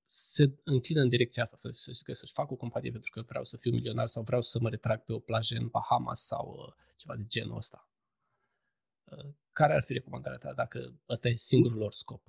se 0.05 0.55
înclină 0.65 1.01
în 1.01 1.09
direcția 1.09 1.43
asta, 1.43 1.57
să, 1.57 1.69
să, 1.71 1.91
să, 1.93 2.13
să-și 2.13 2.33
fac 2.33 2.51
o 2.51 2.57
companie 2.57 2.91
pentru 2.91 3.11
că 3.11 3.23
vreau 3.27 3.45
să 3.45 3.57
fiu 3.57 3.71
milionar 3.71 4.07
sau 4.07 4.23
vreau 4.23 4.43
să 4.43 4.59
mă 4.61 4.69
retrag 4.69 5.05
pe 5.05 5.13
o 5.13 5.19
plajă 5.19 5.57
în 5.57 5.67
Bahamas 5.67 6.21
sau 6.21 6.75
ceva 7.03 7.17
de 7.21 7.27
genul 7.35 7.57
ăsta. 7.57 7.81
Uh, 9.13 9.31
care 9.59 9.73
ar 9.73 9.83
fi 9.83 9.93
recomandarea 9.93 10.43
ta 10.45 10.53
dacă 10.63 10.79
ăsta 11.15 11.29
e 11.29 11.49
singurul 11.51 11.79
lor 11.79 11.93
scop? 11.93 12.23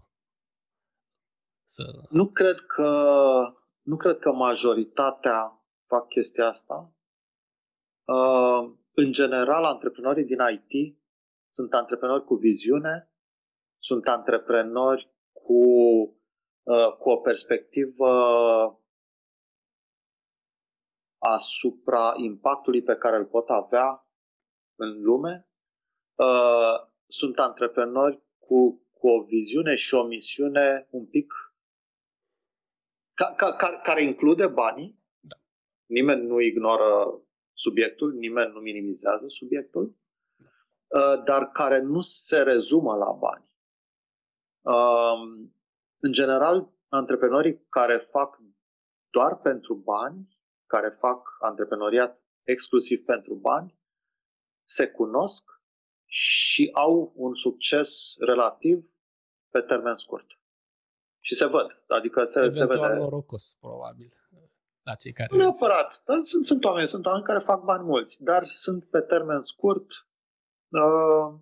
Să... 1.74 1.84
Nu 2.10 2.26
cred 2.30 2.60
că 2.76 2.90
nu 3.82 3.96
cred 3.98 4.20
că 4.20 4.32
majoritatea 4.32 5.40
fac 5.88 6.08
chestia 6.08 6.48
asta. 6.48 6.94
Uh, 8.04 8.74
în 8.94 9.12
general, 9.12 9.64
antreprenorii 9.64 10.26
din 10.26 10.38
IT 10.52 11.02
sunt 11.52 11.74
antreprenori 11.74 12.26
cu 12.26 12.36
viziune, 12.36 13.12
sunt 13.78 14.08
antreprenori 14.08 15.14
cu, 15.32 15.64
uh, 16.64 16.92
cu 17.00 17.10
o 17.10 17.18
perspectivă 17.18 18.12
asupra 21.18 22.14
impactului 22.16 22.84
pe 22.84 22.96
care 22.96 23.16
îl 23.16 23.26
pot 23.26 23.50
avea 23.50 24.03
în 24.76 25.02
lume. 25.02 25.48
Uh, 26.16 26.92
sunt 27.08 27.40
antreprenori 27.40 28.22
cu, 28.38 28.88
cu 28.94 29.08
o 29.08 29.24
viziune 29.24 29.76
și 29.76 29.94
o 29.94 30.04
misiune 30.04 30.88
un 30.90 31.06
pic 31.06 31.34
ca, 33.14 33.34
ca, 33.36 33.56
ca, 33.56 33.80
care 33.84 34.04
include 34.04 34.48
banii. 34.48 35.00
Da. 35.20 35.36
Nimeni 35.86 36.26
nu 36.26 36.40
ignoră 36.40 37.22
subiectul, 37.54 38.14
nimeni 38.14 38.54
nu 38.54 38.60
minimizează 38.60 39.26
subiectul, 39.28 39.96
uh, 40.88 41.24
dar 41.24 41.52
care 41.52 41.80
nu 41.80 42.02
se 42.02 42.42
rezumă 42.42 42.96
la 42.96 43.12
bani. 43.12 43.52
Uh, 44.62 45.48
în 46.00 46.12
general, 46.12 46.74
antreprenorii 46.88 47.66
care 47.70 47.98
fac 47.98 48.42
doar 49.10 49.38
pentru 49.38 49.74
bani, 49.76 50.38
care 50.66 50.90
fac 50.90 51.28
antreprenoriat 51.40 52.24
exclusiv 52.44 53.04
pentru 53.04 53.34
bani, 53.34 53.76
se 54.64 54.88
cunosc 54.88 55.44
și 56.06 56.70
au 56.74 57.14
un 57.16 57.36
succes 57.36 58.16
relativ 58.20 58.86
pe 59.50 59.62
termen 59.62 59.96
scurt. 59.96 60.26
Și 61.20 61.36
se 61.36 61.46
văd. 61.46 61.84
Adică 61.88 62.24
se, 62.24 62.50
se 62.50 62.66
vede. 62.66 62.94
norocos, 62.94 63.58
probabil. 63.60 64.12
La 64.84 64.96
cei 64.96 65.12
care 65.12 65.30
nu 65.32 65.38
neapărat. 65.38 66.04
Dar 66.06 66.22
sunt, 66.22 66.46
sunt 66.46 66.64
oameni, 66.64 66.88
sunt 66.88 67.06
oameni 67.06 67.26
care 67.26 67.40
fac 67.40 67.64
bani 67.64 67.84
mulți, 67.84 68.24
dar 68.24 68.46
sunt 68.46 68.90
pe 68.90 69.00
termen 69.00 69.42
scurt. 69.42 69.88
Uh, 70.70 71.34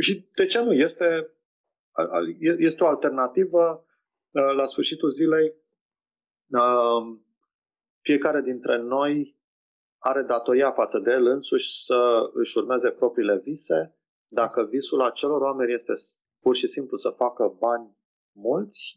și 0.00 0.28
de 0.34 0.46
ce 0.46 0.60
nu? 0.60 0.72
Este, 0.72 1.34
este 2.58 2.84
o 2.84 2.86
alternativă. 2.86 3.84
Uh, 4.30 4.54
la 4.56 4.66
sfârșitul 4.66 5.10
zilei, 5.10 5.54
uh, 6.46 7.18
fiecare 8.00 8.40
dintre 8.40 8.76
noi 8.76 9.39
are 10.02 10.22
datoria 10.22 10.72
față 10.72 10.98
de 10.98 11.10
el 11.10 11.26
însuși 11.26 11.84
să 11.84 12.30
își 12.32 12.58
urmeze 12.58 12.90
propriile 12.90 13.36
vise. 13.36 13.98
Dacă 14.28 14.64
visul 14.64 15.02
acelor 15.02 15.40
oameni 15.40 15.72
este 15.72 15.92
pur 16.40 16.54
și 16.54 16.66
simplu 16.66 16.96
să 16.96 17.10
facă 17.10 17.56
bani 17.58 17.96
mulți, 18.32 18.94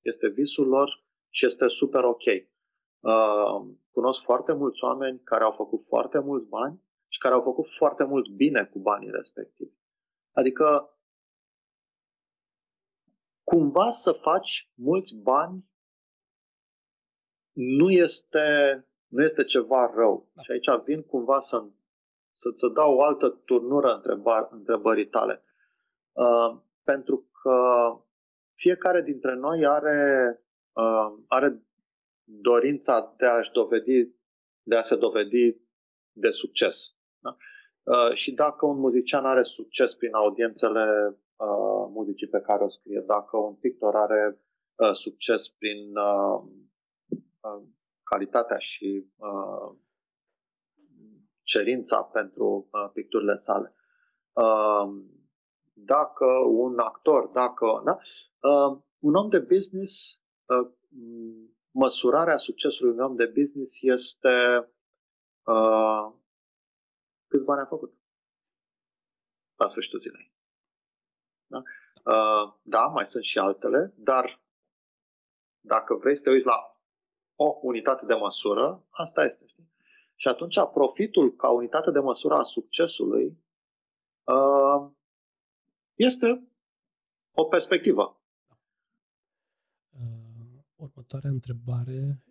este 0.00 0.28
visul 0.28 0.66
lor 0.66 1.04
și 1.30 1.46
este 1.46 1.68
super 1.68 2.04
ok. 2.04 2.24
Uh, 2.24 3.74
cunosc 3.90 4.22
foarte 4.22 4.52
mulți 4.52 4.84
oameni 4.84 5.20
care 5.24 5.44
au 5.44 5.52
făcut 5.52 5.84
foarte 5.84 6.18
mulți 6.18 6.48
bani 6.48 6.82
și 7.08 7.18
care 7.18 7.34
au 7.34 7.42
făcut 7.42 7.66
foarte 7.68 8.04
mult 8.04 8.28
bine 8.28 8.64
cu 8.64 8.78
banii 8.78 9.10
respectivi. 9.10 9.74
Adică, 10.32 10.98
cumva 13.44 13.90
să 13.90 14.12
faci 14.12 14.70
mulți 14.74 15.16
bani 15.16 15.64
nu 17.52 17.90
este 17.90 18.44
nu 19.14 19.22
este 19.22 19.44
ceva 19.44 19.92
rău. 19.94 20.30
Da. 20.34 20.42
Și 20.42 20.50
aici 20.50 20.84
vin 20.84 21.02
cumva 21.02 21.40
să, 21.40 21.64
să-ți 22.32 22.74
dau 22.74 22.94
o 22.94 23.02
altă 23.02 23.28
turnură 23.44 23.94
întrebar, 23.94 24.48
întrebării 24.50 25.08
tale. 25.08 25.42
Uh, 26.12 26.60
pentru 26.84 27.30
că 27.42 27.56
fiecare 28.54 29.02
dintre 29.02 29.34
noi 29.34 29.66
are, 29.66 29.98
uh, 30.72 31.12
are 31.28 31.62
dorința 32.24 33.14
de 33.16 33.26
a-și 33.26 33.52
dovedi, 33.52 34.08
de 34.62 34.76
a 34.76 34.80
se 34.80 34.96
dovedi 34.96 35.56
de 36.12 36.30
succes. 36.30 36.96
Da? 37.18 37.36
Uh, 37.82 38.14
și 38.14 38.32
dacă 38.32 38.66
un 38.66 38.78
muzician 38.78 39.24
are 39.24 39.42
succes 39.42 39.94
prin 39.94 40.14
audiențele 40.14 41.16
uh, 41.36 41.90
muzicii 41.90 42.28
pe 42.28 42.40
care 42.40 42.64
o 42.64 42.68
scrie, 42.68 43.02
dacă 43.06 43.36
un 43.36 43.54
pictor 43.54 43.96
are 43.96 44.38
uh, 44.74 44.92
succes 44.92 45.48
prin 45.48 45.96
uh, 45.96 46.42
uh, 47.40 47.62
calitatea 48.14 48.58
și 48.58 49.06
uh, 49.16 49.78
cerința 51.42 52.02
pentru 52.02 52.68
uh, 52.70 52.90
picturile 52.92 53.36
sale. 53.36 53.74
Uh, 54.32 55.04
dacă 55.72 56.26
un 56.46 56.78
actor, 56.78 57.26
dacă 57.26 57.82
da, 57.84 57.98
uh, 58.48 58.78
un 58.98 59.14
om 59.14 59.28
de 59.28 59.38
business 59.38 60.22
uh, 60.44 60.70
măsurarea 61.70 62.36
succesului 62.36 62.92
unui 62.92 63.04
om 63.04 63.16
de 63.16 63.26
business 63.26 63.82
este 63.82 64.68
uh, 65.42 66.12
câți 67.26 67.44
bani 67.44 67.60
a 67.60 67.66
făcut 67.66 67.94
la 69.56 69.68
sfârșitul 69.68 70.00
zilei. 70.00 70.32
Da? 71.46 71.62
Uh, 72.04 72.54
da, 72.62 72.86
mai 72.86 73.06
sunt 73.06 73.24
și 73.24 73.38
altele, 73.38 73.94
dar 73.96 74.42
dacă 75.60 75.94
vrei 75.94 76.16
să 76.16 76.22
te 76.22 76.30
uiți 76.30 76.46
la 76.46 76.73
o 77.36 77.58
unitate 77.62 78.04
de 78.06 78.14
măsură, 78.14 78.84
asta 78.90 79.24
este. 79.24 79.46
Știi? 79.46 79.72
Și 80.14 80.28
atunci 80.28 80.56
profitul 80.72 81.36
ca 81.36 81.50
unitate 81.50 81.90
de 81.90 81.98
măsură 81.98 82.34
a 82.34 82.42
succesului 82.42 83.38
uh, 84.24 84.90
este 85.94 86.48
o 87.32 87.44
perspectivă. 87.44 88.20
Uh, 89.90 90.62
următoarea 90.74 91.30
întrebare, 91.30 92.22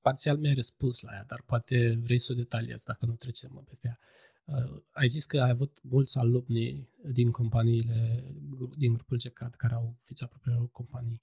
parțial 0.00 0.38
mi-ai 0.38 0.54
răspuns 0.54 1.00
la 1.00 1.12
ea, 1.12 1.24
dar 1.26 1.42
poate 1.46 1.98
vrei 2.02 2.18
să 2.18 2.32
o 2.32 2.38
detaliezi 2.38 2.86
dacă 2.86 3.06
nu 3.06 3.14
trecem 3.14 3.62
peste 3.66 3.88
ea. 3.88 3.98
Uh, 4.44 4.82
ai 4.92 5.08
zis 5.08 5.26
că 5.26 5.40
ai 5.40 5.50
avut 5.50 5.78
mulți 5.82 6.18
alumni 6.18 6.88
din 7.12 7.30
companiile, 7.30 8.34
din 8.76 8.92
grupul 8.92 9.18
GECAD, 9.18 9.54
care 9.54 9.74
au 9.74 9.94
fița 9.98 10.26
propriilor 10.26 10.68
companii. 10.70 11.22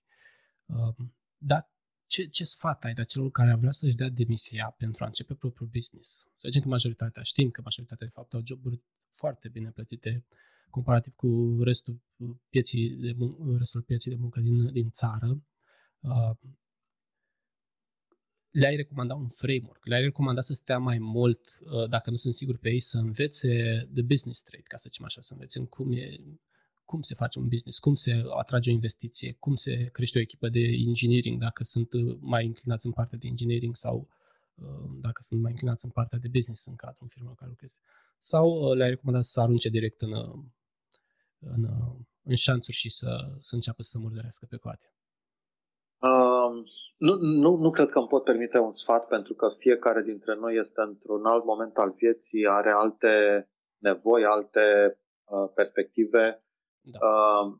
Uh, 0.65 1.05
dar 1.37 1.71
ce, 2.07 2.25
ce 2.25 2.43
sfat 2.43 2.83
ai 2.83 2.93
de 2.93 3.03
celor 3.03 3.31
care 3.31 3.49
ar 3.49 3.57
vrea 3.57 3.71
să-și 3.71 3.95
dea 3.95 4.09
demisia 4.09 4.75
pentru 4.77 5.03
a 5.03 5.07
începe 5.07 5.33
propriul 5.33 5.69
business? 5.73 6.27
Să 6.33 6.47
zicem 6.47 6.61
că 6.61 6.67
majoritatea, 6.67 7.23
știm 7.23 7.49
că 7.49 7.61
majoritatea 7.63 8.07
de 8.07 8.13
fapt 8.13 8.33
au 8.33 8.41
joburi 8.45 8.81
foarte 9.09 9.49
bine 9.49 9.71
plătite 9.71 10.25
comparativ 10.69 11.13
cu 11.13 11.57
restul 11.63 12.01
pieții 12.49 12.89
de, 12.89 13.13
mun- 13.13 13.57
restul 13.57 13.81
pieții 13.81 14.11
de 14.11 14.17
muncă 14.17 14.39
din, 14.39 14.71
din 14.71 14.89
țară. 14.89 15.43
Uh, 15.99 16.49
le-ai 18.49 18.75
recomanda 18.75 19.15
un 19.15 19.27
framework, 19.27 19.85
le-ai 19.85 20.01
recomanda 20.01 20.41
să 20.41 20.53
stea 20.53 20.77
mai 20.77 20.97
mult, 20.97 21.59
uh, 21.61 21.89
dacă 21.89 22.09
nu 22.09 22.15
sunt 22.15 22.33
sigur 22.33 22.57
pe 22.57 22.69
ei, 22.69 22.79
să 22.79 22.97
învețe 22.97 23.49
the 23.93 24.01
business 24.01 24.41
trade, 24.41 24.63
ca 24.63 24.77
să 24.77 24.85
zicem 24.87 25.05
așa, 25.05 25.21
să 25.21 25.33
învețe 25.33 25.59
cum, 25.59 25.91
e, 25.91 26.19
cum 26.91 27.01
se 27.01 27.19
face 27.21 27.39
un 27.39 27.47
business, 27.53 27.77
cum 27.79 27.95
se 28.05 28.13
atrage 28.43 28.69
o 28.69 28.77
investiție, 28.79 29.29
cum 29.39 29.55
se 29.55 29.73
crește 29.97 30.17
o 30.17 30.25
echipă 30.27 30.47
de 30.57 30.63
engineering, 30.87 31.37
dacă 31.47 31.61
sunt 31.63 31.89
mai 32.33 32.43
înclinați 32.45 32.85
în 32.85 32.93
partea 32.99 33.17
de 33.21 33.27
engineering 33.27 33.75
sau 33.75 33.95
uh, 34.63 34.87
dacă 35.05 35.19
sunt 35.27 35.39
mai 35.41 35.51
înclinați 35.51 35.85
în 35.85 35.91
partea 35.91 36.19
de 36.23 36.29
business 36.37 36.65
în 36.65 36.75
cadrul 36.75 37.07
firmei 37.13 37.33
în 37.33 37.39
care 37.41 37.49
lucreze. 37.55 37.77
Sau 38.31 38.45
uh, 38.49 38.75
le-ai 38.77 38.89
recomandat 38.89 39.23
să 39.23 39.39
arunce 39.41 39.69
direct 39.69 40.01
în, 40.01 40.13
în, 41.55 41.61
în 42.31 42.35
șanțuri 42.35 42.77
și 42.81 42.89
să, 42.89 43.11
să 43.47 43.53
înceapă 43.55 43.81
să 43.81 43.99
murdărească 43.99 44.45
pe 44.49 44.57
coate? 44.57 44.87
Um, 46.09 46.53
nu, 46.97 47.13
nu, 47.43 47.55
nu 47.55 47.69
cred 47.71 47.89
că 47.89 47.99
îmi 47.99 48.07
pot 48.07 48.23
permite 48.23 48.57
un 48.57 48.71
sfat 48.71 49.07
pentru 49.07 49.33
că 49.33 49.47
fiecare 49.57 50.01
dintre 50.01 50.35
noi 50.35 50.53
este 50.63 50.81
într-un 50.81 51.25
alt 51.25 51.45
moment 51.45 51.75
al 51.77 51.91
vieții, 51.91 52.47
are 52.47 52.71
alte 52.71 53.13
nevoi, 53.77 54.25
alte 54.25 54.97
uh, 55.25 55.51
perspective 55.55 56.46
da. 56.91 57.07
uh, 57.07 57.53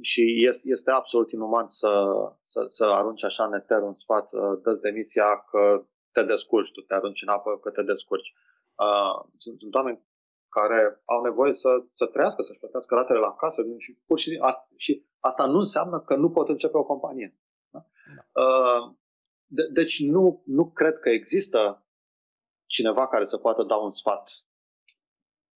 și 0.00 0.46
este, 0.48 0.68
este 0.70 0.90
absolut 0.90 1.32
inuman 1.32 1.68
să, 1.68 2.04
să, 2.44 2.64
să 2.68 2.84
arunci 2.84 3.24
așa 3.24 3.44
în 3.44 3.52
eter 3.52 3.80
un 3.82 3.94
sfat, 3.94 4.32
uh, 4.32 4.58
dă 4.62 4.72
demisia 4.72 5.38
că 5.50 5.86
te 6.12 6.22
descurci, 6.22 6.72
tu 6.72 6.80
te 6.80 6.94
arunci 6.94 7.22
în 7.22 7.28
apă 7.28 7.58
că 7.58 7.70
te 7.70 7.82
descurci. 7.82 8.34
Uh, 8.74 9.30
sunt, 9.38 9.60
sunt 9.60 9.74
oameni 9.74 10.04
care 10.48 11.02
au 11.04 11.22
nevoie 11.22 11.52
să, 11.52 11.84
să 11.94 12.06
trăiască, 12.06 12.42
să-și 12.42 12.58
plătească 12.58 12.94
ratele 12.94 13.18
la 13.18 13.34
casă 13.34 13.62
și 13.78 13.92
pur 14.06 14.18
și, 14.18 14.38
asta, 14.40 14.68
și 14.76 15.06
asta 15.20 15.46
nu 15.46 15.58
înseamnă 15.58 16.00
că 16.00 16.14
nu 16.16 16.30
pot 16.30 16.48
începe 16.48 16.76
o 16.76 16.84
companie. 16.84 17.38
Da? 17.70 17.84
Da. 18.14 18.42
Uh, 18.42 18.94
de, 19.46 19.68
deci 19.72 20.00
nu, 20.00 20.42
nu 20.46 20.70
cred 20.70 20.98
că 20.98 21.08
există 21.08 21.86
cineva 22.66 23.08
care 23.08 23.24
să 23.24 23.36
poată 23.36 23.62
da 23.62 23.76
un 23.76 23.90
sfat 23.90 24.30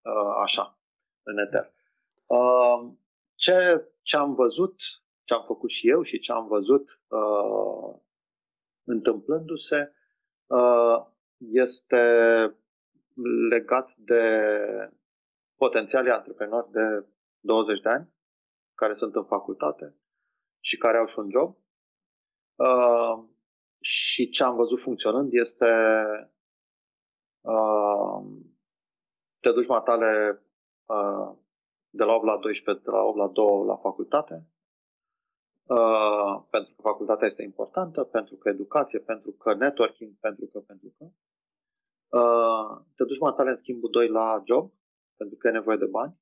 uh, 0.01 0.33
așa, 0.41 0.79
în 1.23 1.37
eter. 1.37 1.73
Uh, 2.29 2.91
ce, 3.35 3.87
ce 4.01 4.17
am 4.17 4.33
văzut, 4.33 4.75
ce 5.23 5.33
am 5.33 5.43
făcut 5.45 5.69
și 5.69 5.89
eu 5.89 6.01
și 6.01 6.19
ce 6.19 6.31
am 6.31 6.47
văzut 6.47 7.01
uh, 7.07 7.99
întâmplându-se 8.83 9.93
uh, 10.47 11.05
este 11.37 12.03
legat 13.49 13.95
de 13.95 14.21
potențialii 15.55 16.11
antreprenori 16.11 16.71
de 16.71 17.05
20 17.39 17.81
de 17.81 17.89
ani 17.89 18.13
care 18.75 18.93
sunt 18.93 19.15
în 19.15 19.25
facultate 19.25 19.95
și 20.59 20.77
care 20.77 20.97
au 20.97 21.05
și 21.05 21.19
un 21.19 21.29
job. 21.29 21.57
Uh, 22.55 23.23
și 23.79 24.29
ce 24.29 24.43
am 24.43 24.55
văzut 24.55 24.79
funcționând 24.79 25.29
este 25.31 25.65
uh, 27.41 28.23
te 29.39 29.51
duci 29.51 29.67
matale 29.67 30.41
uh, 30.85 31.37
de 31.89 32.03
la 32.03 32.13
8 32.13 32.25
la 32.25 32.37
12, 32.37 32.83
de 32.85 32.91
la 32.91 33.01
8 33.03 33.17
la 33.17 33.27
2 33.27 33.65
la 33.65 33.75
facultate, 33.75 34.45
uh, 35.63 36.43
pentru 36.49 36.73
că 36.75 36.81
facultatea 36.81 37.27
este 37.27 37.43
importantă, 37.43 38.03
pentru 38.03 38.35
că 38.35 38.49
educație, 38.49 38.99
pentru 38.99 39.31
că 39.31 39.53
networking, 39.53 40.13
pentru 40.19 40.45
că, 40.45 40.59
pentru 40.59 40.93
că. 40.97 41.05
Uh, 42.19 42.81
te 42.95 43.03
duci 43.03 43.19
matale 43.19 43.49
în 43.49 43.55
schimbul 43.55 43.89
2 43.89 44.07
la 44.07 44.41
job, 44.45 44.71
pentru 45.17 45.37
că 45.37 45.47
e 45.47 45.51
nevoie 45.51 45.77
de 45.77 45.85
bani 45.85 46.13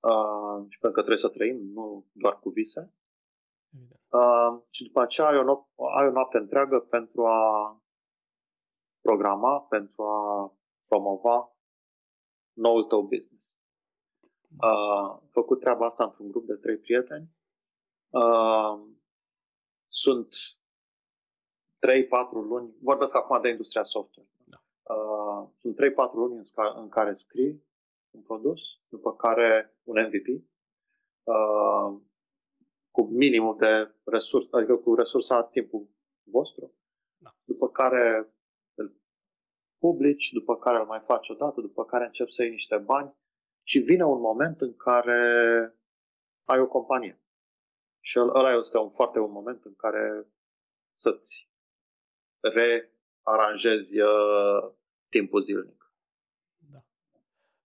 uh, 0.00 0.66
și 0.68 0.78
pentru 0.78 1.00
că 1.00 1.06
trebuie 1.06 1.18
să 1.26 1.28
trăim, 1.28 1.58
nu 1.72 2.06
doar 2.12 2.38
cu 2.38 2.48
vise. 2.50 2.94
Uh, 4.20 4.62
și 4.70 4.84
după 4.84 5.00
aceea 5.00 5.26
ai 5.26 5.38
o, 5.38 5.42
no- 5.42 5.66
ai 5.98 6.06
o 6.06 6.10
noapte 6.10 6.38
întreagă 6.38 6.78
pentru 6.80 7.26
a 7.26 7.40
programa, 9.00 9.60
pentru 9.60 10.02
a 10.02 10.52
promova 10.88 11.52
noul 12.52 12.84
tău 12.84 13.02
business. 13.02 13.51
Uh, 14.60 15.18
făcut 15.30 15.60
treaba 15.60 15.86
asta 15.86 16.04
într-un 16.04 16.30
grup 16.30 16.46
de 16.46 16.54
trei 16.54 16.76
prieteni. 16.76 17.28
Uh, 18.10 18.80
sunt 19.86 20.34
3-4 21.78 22.32
luni, 22.32 22.74
vorbesc 22.80 23.14
acum 23.14 23.40
de 23.40 23.48
industria 23.48 23.84
software. 23.84 24.28
Da. 24.44 24.62
Uh, 24.94 25.48
sunt 25.60 25.76
3-4 25.76 26.12
luni 26.12 26.36
în, 26.36 26.44
sca- 26.44 26.76
în 26.76 26.88
care 26.88 27.12
scrii 27.12 27.64
un 28.10 28.22
produs, 28.22 28.60
după 28.88 29.14
care 29.14 29.76
un 29.82 29.96
MVP, 30.00 30.44
uh, 31.22 32.00
cu 32.90 33.02
minimum 33.02 33.56
de 33.56 33.94
resurse, 34.04 34.48
adică 34.50 34.76
cu 34.76 34.94
resursa 34.94 35.42
timpul 35.42 35.88
vostru, 36.22 36.74
da. 37.16 37.30
după 37.44 37.68
care 37.68 38.34
îl 38.74 38.96
publici, 39.78 40.30
după 40.32 40.56
care 40.56 40.78
îl 40.78 40.86
mai 40.86 41.00
faci 41.00 41.28
o 41.28 41.34
dată, 41.34 41.60
după 41.60 41.84
care 41.84 42.04
încep 42.04 42.28
să 42.28 42.42
iei 42.42 42.50
niște 42.50 42.76
bani 42.76 43.14
și 43.62 43.78
vine 43.78 44.04
un 44.04 44.20
moment 44.20 44.60
în 44.60 44.76
care 44.76 45.20
ai 46.44 46.58
o 46.58 46.66
companie. 46.66 47.20
Și 48.00 48.18
ăla 48.18 48.58
este 48.60 48.76
un 48.76 48.90
foarte 48.90 49.18
un 49.18 49.30
moment 49.30 49.64
în 49.64 49.74
care 49.74 50.26
să-ți 50.92 51.50
rearanjezi 52.40 54.00
uh, 54.00 54.72
timpul 55.08 55.42
zilnic. 55.42 55.92
Da. 56.56 56.84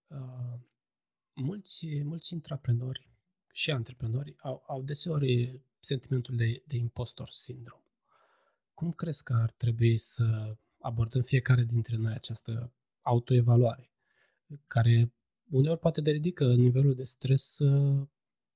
Uh, 0.07 0.59
mulți, 1.33 2.01
mulți 2.03 2.33
intraprenori 2.33 3.09
și 3.51 3.71
antreprenori 3.71 4.35
au, 4.37 4.63
au 4.67 4.81
deseori 4.81 5.61
sentimentul 5.79 6.35
de, 6.35 6.63
de 6.65 6.77
impostor 6.77 7.29
sindrom. 7.29 7.81
Cum 8.73 8.91
crezi 8.91 9.23
că 9.23 9.33
ar 9.41 9.51
trebui 9.51 9.97
să 9.97 10.55
abordăm 10.79 11.21
fiecare 11.21 11.63
dintre 11.63 11.95
noi 11.97 12.13
această 12.13 12.73
autoevaluare, 13.01 13.91
care 14.67 15.13
uneori 15.49 15.79
poate 15.79 16.01
de 16.01 16.11
ridică 16.11 16.53
nivelul 16.53 16.95
de 16.95 17.03
stres 17.03 17.59
uh, 17.59 18.07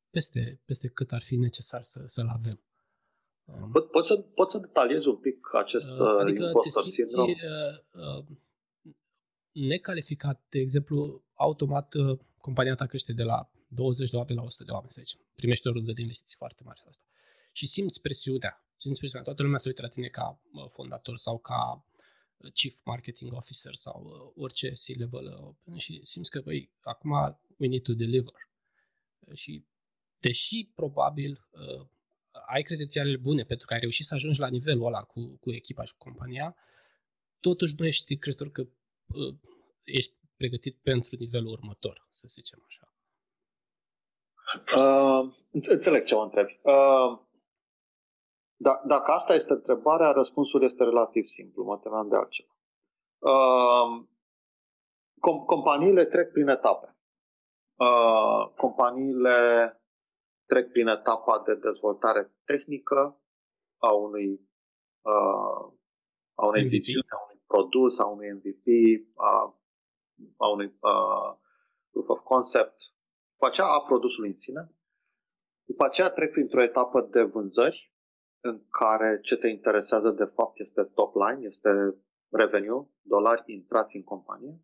peste, 0.09 0.61
peste 0.65 0.87
cât 0.87 1.11
ar 1.11 1.21
fi 1.21 1.35
necesar 1.35 1.81
să, 1.81 2.01
să-l 2.05 2.27
avem. 2.27 2.61
Um, 3.45 3.71
pot, 3.71 3.91
pot, 3.91 4.05
să, 4.05 4.15
pot 4.17 4.49
să 4.49 4.57
detaliez 4.57 5.05
un 5.05 5.15
pic 5.15 5.37
acest 5.53 5.89
uh, 5.89 5.99
uh 5.99 6.19
adică 6.19 6.43
impostor 6.43 6.83
te 6.83 6.89
simți, 6.89 7.11
sindrom? 7.11 7.29
Uh, 7.29 8.25
necalificat, 9.51 10.45
de 10.49 10.59
exemplu, 10.59 11.23
automat 11.33 11.93
uh, 11.93 12.19
compania 12.37 12.75
ta 12.75 12.85
crește 12.85 13.13
de 13.13 13.23
la 13.23 13.51
20 13.67 14.09
de 14.09 14.15
oameni 14.15 14.37
la 14.37 14.43
100 14.43 14.63
de 14.63 14.71
oameni, 14.71 14.91
să 14.91 15.01
zicem. 15.03 15.19
Primești 15.35 15.67
o 15.67 15.71
rundă 15.71 15.91
de 15.91 16.01
investiții 16.01 16.37
foarte 16.37 16.63
mare 16.65 16.79
asta. 16.87 17.03
Și 17.51 17.67
simți 17.67 18.01
presiunea. 18.01 18.65
Simți 18.77 18.99
presiunea. 18.99 19.25
Toată 19.25 19.43
lumea 19.43 19.57
se 19.57 19.67
uită 19.67 19.81
la 19.81 19.87
tine 19.87 20.07
ca 20.07 20.41
fondator 20.67 21.17
sau 21.17 21.37
ca 21.37 21.85
chief 22.53 22.79
marketing 22.83 23.33
officer 23.33 23.73
sau 23.73 24.03
uh, 24.03 24.43
orice 24.43 24.69
C-level 24.69 25.55
uh, 25.65 25.79
și 25.79 25.99
simți 26.03 26.29
că, 26.29 26.41
băi, 26.41 26.71
acum 26.81 27.11
we 27.57 27.67
need 27.67 27.81
to 27.81 27.93
deliver. 27.93 28.49
Și 29.33 29.65
deși 30.19 30.65
probabil 30.75 31.47
uh, 31.51 31.87
ai 32.47 32.61
credențialele 32.61 33.17
bune 33.17 33.43
pentru 33.43 33.65
că 33.67 33.73
ai 33.73 33.79
reușit 33.79 34.05
să 34.05 34.13
ajungi 34.13 34.39
la 34.39 34.47
nivelul 34.47 34.85
ăla 34.85 35.01
cu, 35.01 35.37
cu 35.39 35.51
echipa 35.51 35.85
și 35.85 35.91
cu 35.91 35.97
compania, 35.97 36.55
totuși 37.39 37.75
nu 37.77 37.85
ești 37.85 38.17
crezător 38.17 38.51
că 38.51 38.61
uh, 38.61 39.35
ești 39.83 40.13
pregătit 40.37 40.77
pentru 40.81 41.15
nivelul 41.19 41.51
următor, 41.51 42.07
să 42.09 42.25
zicem 42.27 42.63
așa. 42.67 42.93
Uh, 44.75 45.33
înțeleg 45.51 46.05
ce 46.05 46.15
mă 46.15 46.23
întrebi. 46.23 46.59
Uh, 46.63 47.19
Da, 48.61 48.81
dacă 48.85 49.11
asta 49.11 49.33
este 49.33 49.53
întrebarea, 49.53 50.11
răspunsul 50.11 50.63
este 50.63 50.83
relativ 50.83 51.25
simplu. 51.25 51.63
Mă 51.63 51.77
temeam 51.77 52.07
de 52.07 52.15
altceva. 52.15 52.55
Uh, 53.17 54.05
com- 55.19 55.45
companiile 55.45 56.05
trec 56.05 56.31
prin 56.31 56.47
etape. 56.47 56.95
Uh, 57.75 58.53
companiile 58.57 59.37
trec 60.45 60.71
prin 60.71 60.87
etapa 60.87 61.43
de 61.45 61.55
dezvoltare 61.55 62.33
tehnică 62.45 63.21
a 63.77 63.93
unui, 63.93 64.49
uh, 65.01 65.73
a 66.35 66.45
unei 66.49 66.63
viziuni, 66.63 67.07
a 67.09 67.23
unui 67.23 67.43
produs, 67.47 67.99
a 67.99 68.05
unui 68.05 68.31
MVP, 68.31 68.65
a, 69.15 69.59
a 70.37 70.47
unui 70.47 70.65
uh, 70.65 71.37
proof 71.91 72.07
of 72.07 72.19
concept, 72.23 72.77
după 73.31 73.45
aceea 73.45 73.67
a 73.67 73.81
produsului 73.81 74.29
în 74.29 74.39
sine. 74.39 74.71
După 75.65 75.85
aceea 75.85 76.09
trec 76.09 76.31
printr-o 76.31 76.63
etapă 76.63 77.01
de 77.01 77.21
vânzări, 77.21 77.90
în 78.41 78.61
care 78.69 79.19
ce 79.21 79.37
te 79.37 79.47
interesează 79.47 80.09
de 80.09 80.23
fapt 80.23 80.59
este 80.59 80.83
top 80.83 81.15
line, 81.15 81.47
este 81.47 81.69
revenue, 82.29 82.87
dolari 83.01 83.43
intrați 83.45 83.95
în 83.95 84.03
companie. 84.03 84.59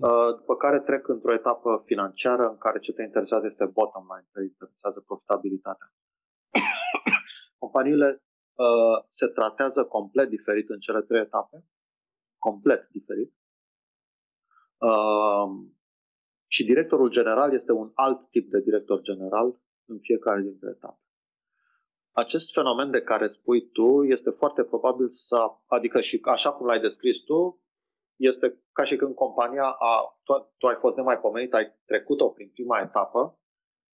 Uh, 0.00 0.36
după 0.38 0.56
care 0.56 0.80
trec 0.80 1.08
într-o 1.08 1.32
etapă 1.32 1.82
financiară 1.84 2.48
în 2.48 2.58
care 2.58 2.78
ce 2.78 2.92
te 2.92 3.02
interesează 3.02 3.46
este 3.46 3.64
bottom 3.64 4.06
line, 4.14 4.28
te 4.32 4.42
interesează 4.42 5.00
profitabilitatea. 5.00 5.92
Companiile 7.62 8.22
uh, 8.54 9.04
se 9.08 9.26
tratează 9.26 9.84
complet 9.84 10.28
diferit 10.28 10.68
în 10.68 10.78
cele 10.78 11.02
trei 11.02 11.20
etape, 11.20 11.64
complet 12.38 12.88
diferit. 12.90 13.34
Uh, 14.78 15.48
și 16.46 16.64
directorul 16.64 17.10
general 17.10 17.52
este 17.52 17.72
un 17.72 17.90
alt 17.94 18.30
tip 18.30 18.50
de 18.50 18.60
director 18.60 19.00
general 19.00 19.60
în 19.84 19.98
fiecare 19.98 20.40
dintre 20.40 20.68
etape. 20.68 21.05
Acest 22.22 22.52
fenomen 22.52 22.90
de 22.90 23.02
care 23.02 23.26
spui 23.26 23.70
tu 23.70 24.04
este 24.04 24.30
foarte 24.30 24.62
probabil 24.64 25.08
să, 25.10 25.36
adică 25.66 26.00
și 26.00 26.20
așa 26.22 26.52
cum 26.52 26.66
l-ai 26.66 26.80
descris 26.80 27.20
tu, 27.20 27.60
este 28.16 28.62
ca 28.72 28.84
și 28.84 28.96
când 28.96 29.14
compania 29.14 29.68
a, 29.78 30.18
tu, 30.22 30.54
tu 30.58 30.66
ai 30.66 30.74
fost 30.74 30.96
nemaipomenit, 30.96 31.54
ai 31.54 31.76
trecut-o 31.86 32.30
prin 32.30 32.50
prima 32.50 32.80
etapă 32.80 33.38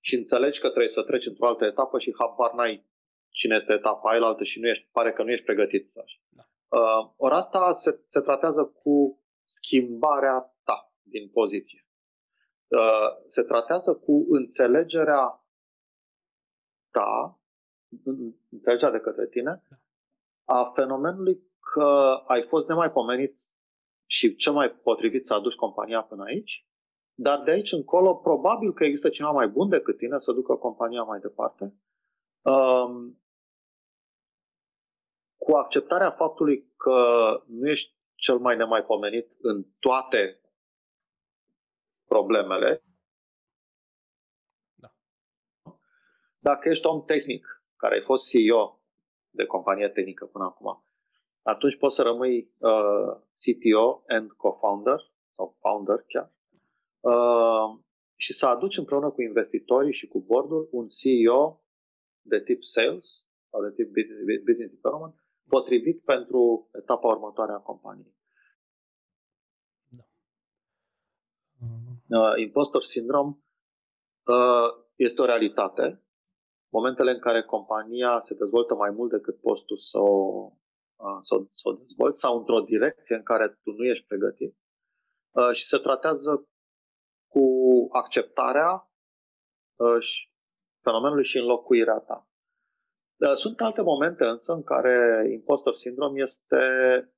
și 0.00 0.14
înțelegi 0.14 0.60
că 0.60 0.68
trebuie 0.68 0.88
să 0.88 1.02
treci 1.02 1.26
într-o 1.26 1.46
altă 1.46 1.64
etapă 1.64 1.98
și 1.98 2.14
habar 2.18 2.52
n-ai 2.52 2.86
cine 3.28 3.54
este 3.54 3.72
etapa 3.72 4.10
aia 4.10 4.24
altă 4.24 4.44
și 4.44 4.60
nu 4.60 4.68
ești, 4.68 4.88
pare 4.92 5.12
că 5.12 5.22
nu 5.22 5.30
ești 5.30 5.44
pregătit 5.44 5.90
să 5.90 6.00
așa. 6.04 6.18
Da. 6.28 6.42
Uh, 6.78 7.12
ori 7.16 7.34
asta 7.34 7.72
se, 7.72 8.04
se 8.06 8.20
tratează 8.20 8.64
cu 8.64 9.22
schimbarea 9.42 10.56
ta 10.64 10.94
din 11.02 11.28
poziție. 11.28 11.86
Uh, 12.66 13.08
se 13.26 13.42
tratează 13.42 13.94
cu 13.94 14.26
înțelegerea 14.28 15.46
ta, 16.90 17.41
înțelegerea 18.50 18.90
de 18.90 19.00
către 19.00 19.26
tine, 19.26 19.62
da. 19.68 19.76
a 20.54 20.72
fenomenului 20.74 21.40
că 21.72 22.22
ai 22.26 22.42
fost 22.42 22.68
nemaipomenit 22.68 23.40
și 24.06 24.36
cel 24.36 24.52
mai 24.52 24.70
potrivit 24.70 25.26
să 25.26 25.34
aduci 25.34 25.54
compania 25.54 26.02
până 26.02 26.24
aici, 26.24 26.66
dar 27.14 27.42
de 27.42 27.50
aici 27.50 27.72
încolo 27.72 28.14
probabil 28.14 28.72
că 28.72 28.84
există 28.84 29.08
cineva 29.08 29.32
mai 29.32 29.48
bun 29.48 29.68
decât 29.68 29.96
tine 29.96 30.18
să 30.18 30.32
ducă 30.32 30.54
compania 30.54 31.02
mai 31.02 31.20
departe. 31.20 31.74
Um, 32.42 33.22
cu 35.36 35.52
acceptarea 35.52 36.10
faptului 36.10 36.72
că 36.76 36.96
nu 37.46 37.68
ești 37.68 37.96
cel 38.14 38.38
mai 38.38 38.56
nemaipomenit 38.56 39.30
în 39.40 39.64
toate 39.78 40.40
problemele. 42.04 42.84
Da. 44.74 44.88
Dacă 46.38 46.68
ești 46.68 46.86
om 46.86 47.04
tehnic, 47.04 47.61
care 47.82 47.94
ai 47.94 48.02
fost 48.02 48.28
CEO 48.28 48.80
de 49.30 49.44
companie 49.46 49.88
tehnică 49.88 50.24
până 50.26 50.44
acum, 50.44 50.84
atunci 51.42 51.76
poți 51.76 51.94
să 51.94 52.02
rămâi 52.02 52.52
uh, 52.58 53.12
CTO 53.42 54.02
and 54.06 54.30
co-founder 54.30 55.00
sau 55.34 55.56
founder 55.60 56.04
chiar 56.08 56.32
uh, 57.00 57.80
și 58.16 58.32
să 58.32 58.46
aduci 58.46 58.76
împreună 58.76 59.10
cu 59.10 59.22
investitorii 59.22 59.92
și 59.92 60.06
cu 60.06 60.20
boardul 60.20 60.68
un 60.72 60.88
CEO 60.88 61.64
de 62.20 62.40
tip 62.40 62.62
sales 62.62 63.26
sau 63.50 63.62
de 63.62 63.72
tip 63.72 63.88
business 64.44 64.72
development 64.74 65.14
potrivit 65.48 66.04
pentru 66.04 66.68
etapa 66.72 67.08
următoare 67.08 67.52
a 67.52 67.58
companiei. 67.58 68.14
Da. 69.88 70.04
Uh, 72.18 72.32
impostor 72.40 72.82
syndrome 72.82 73.36
uh, 74.26 74.84
este 74.94 75.22
o 75.22 75.24
realitate. 75.24 76.01
Momentele 76.72 77.10
în 77.10 77.20
care 77.20 77.42
compania 77.42 78.20
se 78.20 78.34
dezvoltă 78.34 78.74
mai 78.74 78.90
mult 78.90 79.10
decât 79.10 79.40
postul 79.40 79.76
să 79.76 79.98
o 79.98 80.50
să, 81.20 81.34
să 81.54 81.68
o 81.68 81.72
dezvolți 81.72 82.20
sau 82.20 82.38
într-o 82.38 82.60
direcție 82.60 83.16
în 83.16 83.22
care 83.22 83.48
tu 83.48 83.70
nu 83.70 83.84
ești 83.84 84.06
pregătit 84.06 84.56
și 85.52 85.64
se 85.66 85.78
tratează 85.78 86.48
cu 87.28 87.46
acceptarea 87.92 88.90
fenomenului 90.82 91.24
și 91.24 91.38
înlocuirea 91.38 91.98
ta. 91.98 92.26
Sunt 93.34 93.60
alte 93.60 93.82
momente 93.82 94.24
însă 94.24 94.52
în 94.52 94.62
care 94.62 95.28
impostor 95.32 95.74
syndrome 95.74 96.22
este 96.22 96.58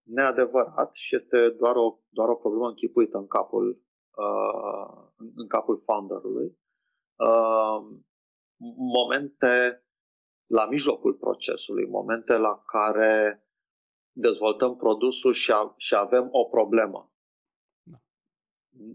neadevărat 0.02 0.90
și 0.92 1.16
este 1.16 1.48
doar 1.58 1.76
o, 1.76 1.98
doar 2.08 2.28
o 2.28 2.34
problemă 2.34 2.68
închipuită 2.68 3.16
în 3.16 3.26
capul, 3.26 3.82
uh, 4.16 5.24
în 5.36 5.46
capul 5.48 5.82
founderului. 5.84 6.58
Uh, 8.56 8.74
momente 8.76 9.84
la 10.46 10.66
mijlocul 10.66 11.14
procesului, 11.14 11.86
momente 11.86 12.36
la 12.36 12.62
care 12.66 13.44
dezvoltăm 14.12 14.76
produsul 14.76 15.32
și, 15.32 15.52
a, 15.52 15.74
și 15.76 15.94
avem 15.94 16.28
o 16.30 16.44
problemă. 16.44 17.12
Da. 17.82 17.96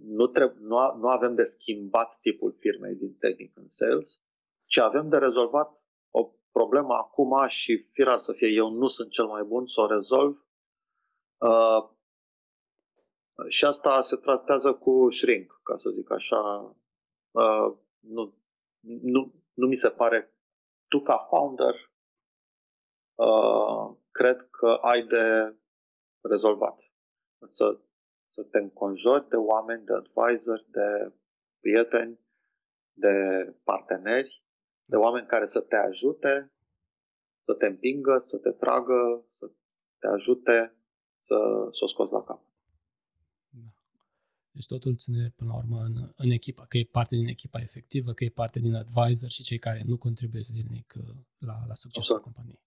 Nu, 0.04 0.28
treb- 0.28 0.58
nu, 0.58 0.78
a, 0.78 0.96
nu 0.96 1.08
avem 1.08 1.36
de 1.36 1.44
schimbat 1.44 2.20
tipul 2.20 2.56
firmei 2.60 2.96
din 2.96 3.18
tehnic 3.18 3.58
în 3.58 3.68
sales, 3.68 4.20
ci 4.66 4.78
avem 4.78 5.10
de 5.10 5.18
rezolvat 5.18 5.82
o 6.14 6.32
problemă 6.52 6.94
acum 6.94 7.48
și 7.48 7.88
firar 7.92 8.20
să 8.20 8.34
fie 8.34 8.48
eu 8.48 8.70
nu 8.70 8.88
sunt 8.88 9.12
cel 9.12 9.26
mai 9.26 9.44
bun 9.44 9.68
să 9.68 9.82
o 9.82 9.88
rezolv. 9.88 10.46
Uh, 11.38 11.90
și 13.48 13.66
asta 13.66 14.02
se 14.02 14.16
tratează 14.16 14.74
cu 14.74 15.10
shrink, 15.10 15.60
ca 15.64 15.78
să 15.78 15.90
zic 15.90 16.12
așa. 16.12 16.76
Uh, 17.32 17.78
nu, 18.00 18.34
nu, 19.02 19.34
nu 19.60 19.68
mi 19.68 19.76
se 19.76 19.90
pare 19.90 20.34
tu 20.88 21.02
ca 21.02 21.18
founder 21.30 21.76
uh, 23.16 23.98
cred 24.12 24.48
că 24.50 24.70
ai 24.82 25.04
de 25.08 25.56
rezolvat. 26.22 26.78
Să, 27.52 27.80
să 28.30 28.44
te 28.44 28.58
înconjori 28.58 29.30
de 29.30 29.36
oameni, 29.36 29.86
de 29.86 29.94
advisori, 29.94 30.66
de 30.70 31.14
prieteni, 31.60 32.20
de 32.94 33.16
parteneri, 33.64 34.44
de 34.86 34.96
oameni 34.96 35.28
care 35.28 35.46
să 35.46 35.62
te 35.62 35.76
ajute, 35.76 36.54
să 37.42 37.54
te 37.54 37.66
împingă, 37.66 38.22
să 38.26 38.38
te 38.38 38.52
tragă, 38.52 39.26
să 39.34 39.52
te 40.00 40.08
ajute 40.08 40.76
să, 41.20 41.38
să 41.72 41.84
o 41.84 41.88
scoți 41.88 42.12
la 42.12 42.24
cap. 42.24 42.49
Da. 44.60 44.66
Deci 44.66 44.80
totul 44.80 44.96
ține 44.96 45.34
până 45.36 45.52
la 45.52 45.58
urmă 45.58 45.84
în, 45.84 46.14
în 46.16 46.30
echipa, 46.30 46.66
că 46.66 46.78
e 46.78 46.84
parte 46.84 47.16
din 47.16 47.28
echipa 47.28 47.60
efectivă, 47.60 48.14
că 48.14 48.24
e 48.24 48.30
parte 48.30 48.60
din 48.60 48.74
advisor 48.74 49.30
și 49.30 49.44
cei 49.44 49.60
care 49.60 49.84
nu 49.86 49.98
contribuie 49.98 50.42
zilnic 50.42 50.94
uh, 50.98 51.16
la, 51.38 51.54
la 51.68 51.74
succesul 51.74 52.16
Absolut. 52.16 52.24
companiei. 52.24 52.64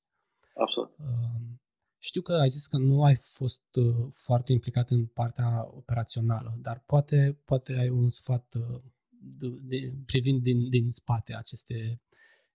Absolut. 0.54 0.90
Uh, 0.98 1.58
știu 1.98 2.22
că 2.22 2.32
ai 2.32 2.48
zis 2.48 2.66
că 2.66 2.76
nu 2.76 3.04
ai 3.04 3.16
fost 3.16 3.76
uh, 3.76 4.06
foarte 4.10 4.52
implicat 4.52 4.90
în 4.90 5.06
partea 5.06 5.66
operațională, 5.70 6.54
dar 6.60 6.82
poate, 6.86 7.40
poate 7.44 7.72
ai 7.72 7.88
un 7.88 8.10
sfat 8.10 8.54
uh, 8.54 8.82
de, 9.10 9.48
de, 9.48 9.92
privind 10.06 10.42
din, 10.42 10.68
din 10.68 10.90
spate 10.90 11.34
aceste 11.34 12.02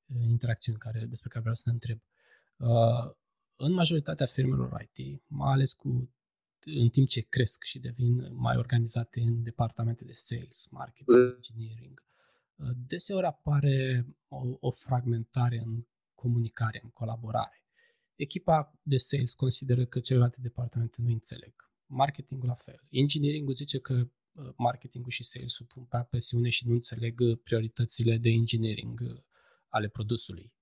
uh, 0.05 0.27
interacțiuni 0.27 0.77
care, 0.77 0.99
despre 0.99 1.29
care 1.29 1.39
vreau 1.39 1.55
să 1.55 1.63
te 1.65 1.69
întreb. 1.69 1.99
Uh, 2.57 3.15
în 3.55 3.73
majoritatea 3.73 4.25
firmelor 4.25 4.87
IT, 4.93 5.21
mai 5.27 5.51
ales 5.51 5.73
cu 5.73 6.11
în 6.63 6.89
timp 6.89 7.07
ce 7.07 7.21
cresc 7.21 7.63
și 7.63 7.79
devin 7.79 8.35
mai 8.35 8.57
organizate 8.57 9.21
în 9.21 9.43
departamente 9.43 10.05
de 10.05 10.13
sales, 10.13 10.67
marketing, 10.71 11.33
engineering, 11.35 12.03
uh, 12.55 12.67
deseori 12.87 13.25
apare 13.25 14.07
o, 14.27 14.37
o 14.59 14.71
fragmentare 14.71 15.57
în 15.65 15.85
comunicare, 16.13 16.79
în 16.83 16.89
colaborare. 16.89 17.65
Echipa 18.15 18.79
de 18.81 18.97
sales 18.97 19.33
consideră 19.33 19.85
că 19.85 19.99
celelalte 19.99 20.37
departamente 20.41 21.01
nu 21.01 21.11
înțeleg. 21.11 21.53
Marketingul 21.85 22.47
la 22.47 22.53
fel. 22.53 22.79
Engineering 22.89 23.49
zice 23.51 23.79
că 23.79 23.93
uh, 23.93 24.53
marketingul 24.57 25.11
și 25.11 25.23
sales-ul 25.23 25.65
pun 25.65 25.83
pe 25.85 26.07
presiune 26.09 26.49
și 26.49 26.67
nu 26.67 26.73
înțeleg 26.73 27.19
uh, 27.19 27.39
prioritățile 27.43 28.17
de 28.17 28.29
engineering 28.29 28.99
uh, 28.99 29.21
ale 29.67 29.87
produsului. 29.87 30.55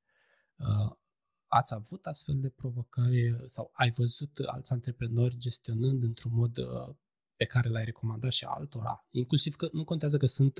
Ați 1.60 1.74
avut 1.74 2.06
astfel 2.06 2.36
de 2.38 2.50
provocări 2.50 3.36
sau 3.46 3.70
ai 3.74 3.90
văzut 3.98 4.30
alți 4.46 4.72
antreprenori 4.72 5.38
gestionând 5.38 6.04
într-un 6.04 6.32
mod 6.36 6.54
pe 7.36 7.46
care 7.46 7.70
l-ai 7.70 7.86
recomandat 7.86 8.32
și 8.32 8.46
altora? 8.48 9.06
Inclusiv 9.12 9.56
că 9.56 9.68
nu 9.72 9.84
contează 9.84 10.18
că 10.18 10.26
sunt 10.26 10.58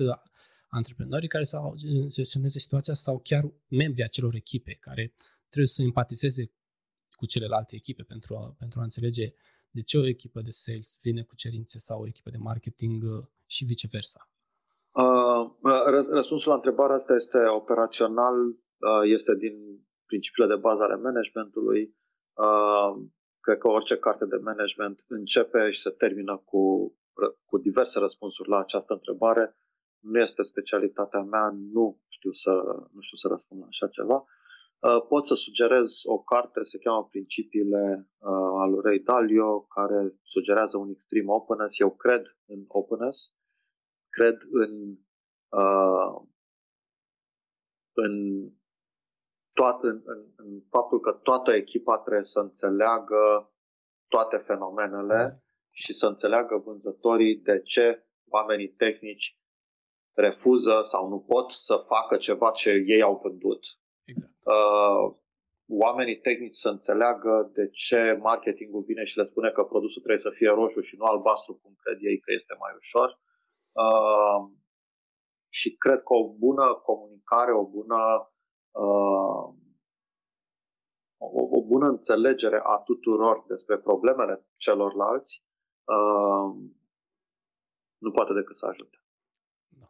antreprenorii 0.68 1.28
care 1.28 1.44
să 1.44 1.58
gestioneze 2.06 2.58
situația 2.58 2.94
sau 2.94 3.18
chiar 3.18 3.44
membrii 3.68 4.04
acelor 4.04 4.34
echipe 4.34 4.72
care 4.72 5.14
trebuie 5.48 5.68
să 5.76 5.82
empatizeze 5.82 6.52
cu 7.16 7.26
celelalte 7.26 7.74
echipe 7.76 8.02
pentru 8.02 8.36
a, 8.36 8.54
pentru 8.58 8.80
a 8.80 8.82
înțelege 8.82 9.26
de 9.70 9.82
ce 9.82 9.98
o 9.98 10.06
echipă 10.06 10.40
de 10.40 10.50
sales 10.50 10.98
vine 11.02 11.22
cu 11.22 11.34
cerințe 11.34 11.78
sau 11.78 12.00
o 12.00 12.06
echipă 12.06 12.30
de 12.30 12.36
marketing 12.36 13.02
uh, 13.02 13.24
și 13.46 13.64
viceversa? 13.64 14.30
Uh, 14.90 15.42
răspunsul 16.10 16.50
la 16.50 16.54
întrebarea 16.54 16.96
asta 16.96 17.14
este 17.14 17.38
operațional, 17.60 18.36
uh, 18.48 19.02
este 19.16 19.34
din 19.34 19.85
principiile 20.06 20.54
de 20.54 20.60
bază 20.60 20.82
ale 20.82 20.96
managementului. 20.96 21.94
Uh, 22.34 22.92
cred 23.40 23.58
că 23.58 23.68
orice 23.68 23.96
carte 23.96 24.24
de 24.24 24.36
management 24.36 25.04
începe 25.08 25.70
și 25.70 25.80
se 25.80 25.90
termină 25.90 26.36
cu, 26.44 26.62
cu 27.44 27.58
diverse 27.58 27.98
răspunsuri 27.98 28.48
la 28.48 28.58
această 28.58 28.92
întrebare. 28.92 29.56
Nu 29.98 30.20
este 30.20 30.42
specialitatea 30.42 31.20
mea, 31.20 31.50
nu 31.72 32.00
știu 32.08 32.32
să, 32.32 32.50
nu 32.92 33.00
știu 33.00 33.16
să 33.16 33.28
răspund 33.28 33.60
la 33.60 33.66
așa 33.66 33.88
ceva. 33.88 34.24
Uh, 34.78 35.06
pot 35.08 35.26
să 35.26 35.34
sugerez 35.34 36.00
o 36.04 36.18
carte, 36.18 36.60
se 36.62 36.78
cheamă 36.78 37.08
Principiile 37.10 38.08
uh, 38.18 38.50
al 38.62 38.70
lui 38.70 38.80
Ray 38.82 38.98
Dalio, 38.98 39.60
care 39.60 40.14
sugerează 40.22 40.76
un 40.76 40.90
extreme 40.90 41.32
openness. 41.32 41.78
Eu 41.78 41.90
cred 41.90 42.36
în 42.46 42.64
openness, 42.68 43.34
cred 44.08 44.36
în, 44.50 44.96
uh, 45.48 46.22
în 47.92 48.14
toată, 49.58 49.86
în, 49.86 50.02
în, 50.04 50.20
în 50.36 50.62
faptul 50.70 51.00
că 51.00 51.12
toată 51.12 51.50
echipa 51.52 51.98
trebuie 51.98 52.24
să 52.24 52.40
înțeleagă 52.40 53.52
toate 54.08 54.36
fenomenele 54.36 55.44
și 55.70 55.92
să 55.94 56.06
înțeleagă 56.06 56.56
vânzătorii 56.56 57.36
de 57.36 57.60
ce 57.60 58.06
oamenii 58.28 58.68
tehnici 58.68 59.38
refuză 60.14 60.80
sau 60.82 61.08
nu 61.08 61.20
pot 61.20 61.50
să 61.50 61.84
facă 61.86 62.16
ceva 62.16 62.50
ce 62.50 62.70
ei 62.86 63.02
au 63.02 63.20
vândut. 63.22 63.62
Exact. 64.04 64.32
Uh, 64.42 65.16
oamenii 65.68 66.20
tehnici 66.20 66.56
să 66.56 66.68
înțeleagă 66.68 67.50
de 67.52 67.68
ce 67.68 68.18
marketingul 68.20 68.82
vine 68.82 69.04
și 69.04 69.16
le 69.16 69.24
spune 69.24 69.50
că 69.50 69.62
produsul 69.62 70.02
trebuie 70.02 70.26
să 70.28 70.36
fie 70.38 70.50
roșu 70.50 70.80
și 70.80 70.96
nu 70.96 71.04
albastru, 71.04 71.58
cum 71.62 71.72
cred 71.82 71.98
ei 72.00 72.18
că 72.18 72.32
este 72.32 72.54
mai 72.58 72.72
ușor. 72.82 73.08
Uh, 73.84 74.40
și 75.48 75.76
cred 75.76 76.00
că 76.02 76.14
o 76.14 76.34
bună 76.34 76.66
comunicare, 76.88 77.52
o 77.52 77.64
bună 77.78 78.30
uh, 78.84 79.44
o, 81.16 81.40
o 81.58 81.64
bună 81.64 81.86
înțelegere 81.88 82.60
a 82.62 82.76
tuturor 82.76 83.44
despre 83.48 83.78
problemele 83.78 84.46
celorlalți 84.56 85.42
uh, 85.84 86.48
nu 87.98 88.10
poate 88.10 88.32
decât 88.32 88.56
să 88.56 88.66
ajute. 88.66 88.98
Da. 89.68 89.88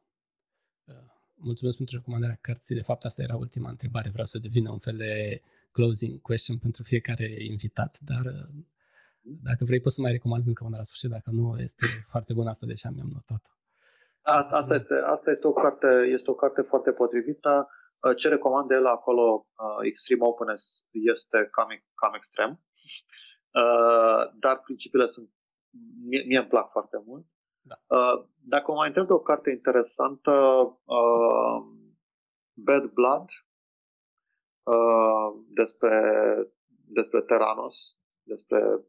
Uh, 0.93 1.11
mulțumesc 1.35 1.77
pentru 1.77 1.97
recomandarea 1.97 2.39
cărții. 2.41 2.75
De 2.75 2.89
fapt, 2.91 3.05
asta 3.05 3.23
era 3.23 3.37
ultima 3.37 3.69
întrebare. 3.69 4.09
Vreau 4.13 4.27
să 4.27 4.39
devină 4.39 4.71
un 4.71 4.79
fel 4.79 4.97
de 4.97 5.43
closing 5.73 6.21
question 6.21 6.59
pentru 6.59 6.83
fiecare 6.83 7.29
invitat, 7.53 7.99
dar 8.11 8.25
uh, 8.25 8.49
dacă 9.49 9.65
vrei 9.65 9.81
poți 9.81 9.95
să 9.95 10.01
mai 10.01 10.13
recomanzi 10.13 10.49
încă 10.49 10.65
una 10.65 10.77
la 10.77 10.83
sfârșit, 10.83 11.11
dacă 11.11 11.31
nu, 11.31 11.59
este 11.59 11.87
foarte 12.13 12.33
bună 12.33 12.49
asta, 12.49 12.67
deja 12.67 12.89
mi-am 12.91 13.11
notat-o. 13.13 13.51
Asta, 14.23 14.57
asta, 14.57 14.75
este, 14.75 14.95
asta 14.95 15.31
este, 15.31 15.47
o 15.47 15.53
carte, 15.53 15.87
este 16.17 16.31
o 16.31 16.35
carte 16.35 16.61
foarte 16.63 16.91
potrivită. 16.91 17.69
Uh, 18.01 18.17
ce 18.17 18.29
recomand 18.29 18.71
el 18.71 18.87
acolo, 18.87 19.47
uh, 19.57 19.79
Extreme 19.81 20.27
Openness, 20.27 20.85
este 20.91 21.49
cam, 21.51 21.69
cam 21.95 22.15
extrem, 22.15 22.51
uh, 23.61 24.33
dar 24.39 24.61
principiile 24.61 25.07
sunt, 25.07 25.31
mie, 26.05 26.23
mie 26.27 26.39
îmi 26.39 26.49
plac 26.49 26.71
foarte 26.71 27.03
mult. 27.07 27.27
Da. 27.61 27.77
Dacă 28.35 28.71
mă 28.71 28.77
mai 28.77 28.87
întreb 28.87 29.07
de 29.07 29.13
o 29.13 29.19
carte 29.19 29.51
interesantă, 29.51 30.31
Bad 32.55 32.91
Blood, 32.93 33.29
despre, 35.49 36.01
despre 36.89 37.21
Teranos, 37.21 37.99
despre 38.23 38.87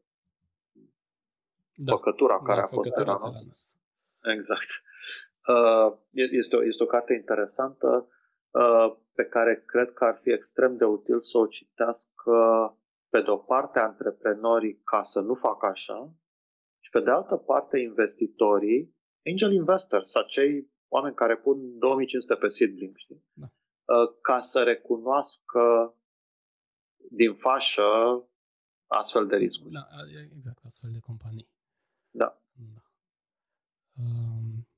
da. 1.74 1.92
făcătura 1.92 2.36
da, 2.36 2.42
care 2.42 2.58
da, 2.58 2.62
a 2.62 2.66
fost 2.66 2.94
Teranos. 2.94 3.20
Teranos. 3.20 3.76
Exact. 4.22 4.68
Este 6.10 6.56
o, 6.56 6.64
este 6.64 6.82
o 6.82 6.86
carte 6.86 7.14
interesantă 7.14 7.86
Uh, 7.96 8.16
pe 9.14 9.24
care 9.24 9.62
cred 9.66 9.92
că 9.92 10.04
ar 10.04 10.18
fi 10.22 10.32
extrem 10.32 10.76
de 10.76 10.84
util 10.84 11.20
să 11.22 11.38
o 11.38 11.46
citească 11.46 12.32
pe 13.08 13.20
de 13.20 13.30
o 13.30 13.36
parte 13.36 13.78
antreprenorii 13.78 14.80
ca 14.84 15.02
să 15.02 15.20
nu 15.20 15.34
facă 15.34 15.66
așa 15.66 16.12
și 16.80 16.90
pe 16.90 17.00
de 17.00 17.10
altă 17.10 17.36
parte 17.36 17.78
investitorii, 17.78 18.96
angel 19.26 19.52
investors, 19.52 20.14
acei 20.14 20.70
oameni 20.88 21.14
care 21.14 21.36
pun 21.36 21.78
2500 21.78 22.34
pe 22.34 22.48
seedling, 22.48 22.96
știi? 22.96 23.24
Da. 23.32 23.46
Uh, 23.46 24.18
ca 24.22 24.40
să 24.40 24.62
recunoască 24.62 25.94
din 27.10 27.34
fașă 27.34 27.82
astfel 28.86 29.26
de 29.26 29.36
riscuri. 29.36 29.72
Da, 29.72 29.86
exact, 30.34 30.64
astfel 30.64 30.90
de 30.92 30.98
companii. 30.98 31.48
Da. 32.10 32.42
da. 32.52 32.82
Um, 34.02 34.68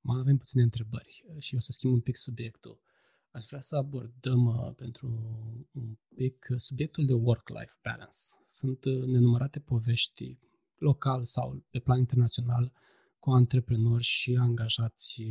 mai 0.00 0.18
avem 0.20 0.36
puține 0.36 0.62
întrebări 0.62 1.24
și 1.38 1.54
o 1.54 1.60
să 1.60 1.72
schimb 1.72 1.92
un 1.92 2.00
pic 2.00 2.16
subiectul. 2.16 2.80
Aș 3.36 3.44
vrea 3.46 3.60
să 3.60 3.76
abordăm 3.76 4.44
uh, 4.44 4.74
pentru 4.76 5.06
un 5.72 5.96
pic 6.14 6.46
subiectul 6.56 7.06
de 7.06 7.12
work-life 7.12 7.72
balance. 7.82 8.18
Sunt 8.44 8.84
uh, 8.84 9.04
nenumărate 9.04 9.60
povești 9.60 10.38
local 10.76 11.24
sau 11.24 11.64
pe 11.70 11.78
plan 11.78 11.98
internațional 11.98 12.72
cu 13.18 13.30
antreprenori 13.30 14.02
și 14.02 14.36
angajați 14.40 15.22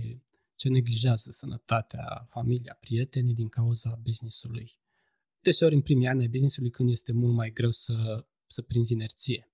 ce 0.55 0.69
neglijează 0.69 1.31
sănătatea, 1.31 2.25
familia, 2.27 2.77
prietenii 2.79 3.33
din 3.33 3.47
cauza 3.47 3.99
business-ului. 4.03 4.79
Deseori 5.41 5.75
în 5.75 5.81
primii 5.81 6.07
ani 6.07 6.21
ai 6.21 6.27
business-ului 6.27 6.69
când 6.69 6.89
este 6.89 7.11
mult 7.11 7.33
mai 7.33 7.51
greu 7.51 7.71
să, 7.71 8.25
să 8.47 8.61
prinzi 8.61 8.93
inerție. 8.93 9.51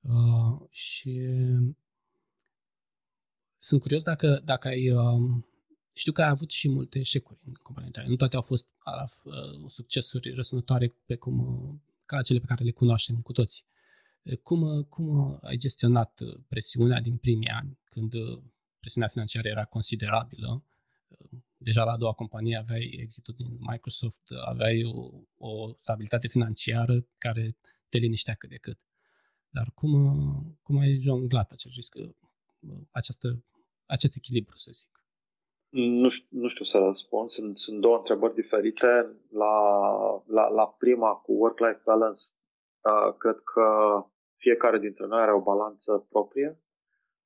Uh, 0.00 0.68
și 0.70 1.20
sunt 3.58 3.80
curios 3.80 4.02
dacă, 4.02 4.40
dacă 4.44 4.68
ai 4.68 4.90
uh, 4.90 5.44
știu 5.96 6.12
că 6.12 6.22
ai 6.22 6.28
avut 6.28 6.50
și 6.50 6.68
multe 6.68 6.98
eșecuri 6.98 7.38
în 7.46 7.52
compania 7.52 7.90
tale. 7.90 8.08
Nu 8.08 8.16
toate 8.16 8.36
au 8.36 8.42
fost 8.42 8.66
uh, 9.24 9.34
succesuri 9.66 10.30
răsunătoare 10.30 10.88
pe 11.06 11.16
cum, 11.16 11.38
uh, 11.38 11.74
ca 12.06 12.22
cele 12.22 12.38
pe 12.38 12.46
care 12.46 12.64
le 12.64 12.70
cunoaștem 12.70 13.22
cu 13.22 13.32
toții. 13.32 13.64
Cum, 14.42 14.60
uh, 14.60 14.84
cum 14.84 15.38
ai 15.42 15.56
gestionat 15.56 16.20
presiunea 16.48 17.00
din 17.00 17.16
primii 17.16 17.48
ani, 17.48 17.78
când 17.84 18.12
presiunea 18.80 19.08
financiară 19.08 19.48
era 19.48 19.64
considerabilă? 19.64 20.64
Deja 21.56 21.84
la 21.84 21.92
a 21.92 21.96
doua 21.96 22.12
companie 22.12 22.56
aveai 22.56 22.96
exitul 23.00 23.34
din 23.34 23.56
Microsoft, 23.58 24.22
aveai 24.44 24.84
o, 24.84 25.10
o 25.36 25.72
stabilitate 25.74 26.28
financiară 26.28 27.06
care 27.18 27.56
te 27.88 27.98
liniștea 27.98 28.34
cât 28.34 28.48
de 28.48 28.56
cât. 28.56 28.78
Dar 29.50 29.70
cum, 29.74 29.92
cum 30.62 30.78
ai 30.78 30.98
jonglat 30.98 31.50
acest 31.50 31.74
risc, 31.74 31.94
această, 32.90 33.44
acest 33.86 34.16
echilibru, 34.16 34.58
să 34.58 34.70
zic? 34.72 35.05
Nu 35.70 36.08
știu, 36.08 36.40
nu 36.40 36.48
știu 36.48 36.64
să 36.64 36.78
răspund. 36.78 37.30
Sunt, 37.30 37.58
sunt 37.58 37.80
două 37.80 37.96
întrebări 37.96 38.34
diferite. 38.34 39.16
La, 39.30 39.54
la, 40.26 40.48
la 40.48 40.68
prima, 40.68 41.14
cu 41.14 41.32
work-life 41.32 41.80
balance, 41.84 42.22
uh, 42.80 43.14
cred 43.18 43.38
că 43.54 43.66
fiecare 44.36 44.78
dintre 44.78 45.06
noi 45.06 45.20
are 45.20 45.32
o 45.32 45.40
balanță 45.40 46.06
proprie 46.08 46.60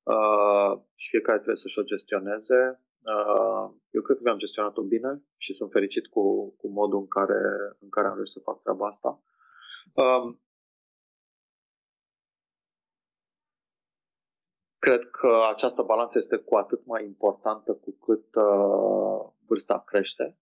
uh, 0.03 0.79
și 0.95 1.09
fiecare 1.09 1.37
trebuie 1.37 1.63
să-și 1.63 1.79
o 1.79 1.83
gestioneze. 1.83 2.81
Uh, 3.01 3.71
eu 3.89 4.01
cred 4.01 4.17
că 4.17 4.23
mi-am 4.23 4.37
gestionat-o 4.37 4.81
bine 4.81 5.23
și 5.37 5.53
sunt 5.53 5.71
fericit 5.71 6.07
cu, 6.07 6.55
cu 6.59 6.67
modul 6.67 6.99
în 6.99 7.07
care, 7.07 7.41
în 7.79 7.89
care 7.89 8.07
am 8.07 8.15
reușit 8.15 8.33
să 8.33 8.39
fac 8.39 8.61
treaba 8.61 8.87
asta. 8.87 9.21
Uh, 9.93 10.35
Cred 14.85 15.09
că 15.09 15.45
această 15.49 15.81
balanță 15.81 16.17
este 16.17 16.37
cu 16.37 16.55
atât 16.55 16.85
mai 16.85 17.05
importantă 17.05 17.73
cu 17.73 17.91
cât 17.91 18.35
uh, 18.35 19.31
vârsta 19.45 19.83
crește. 19.85 20.37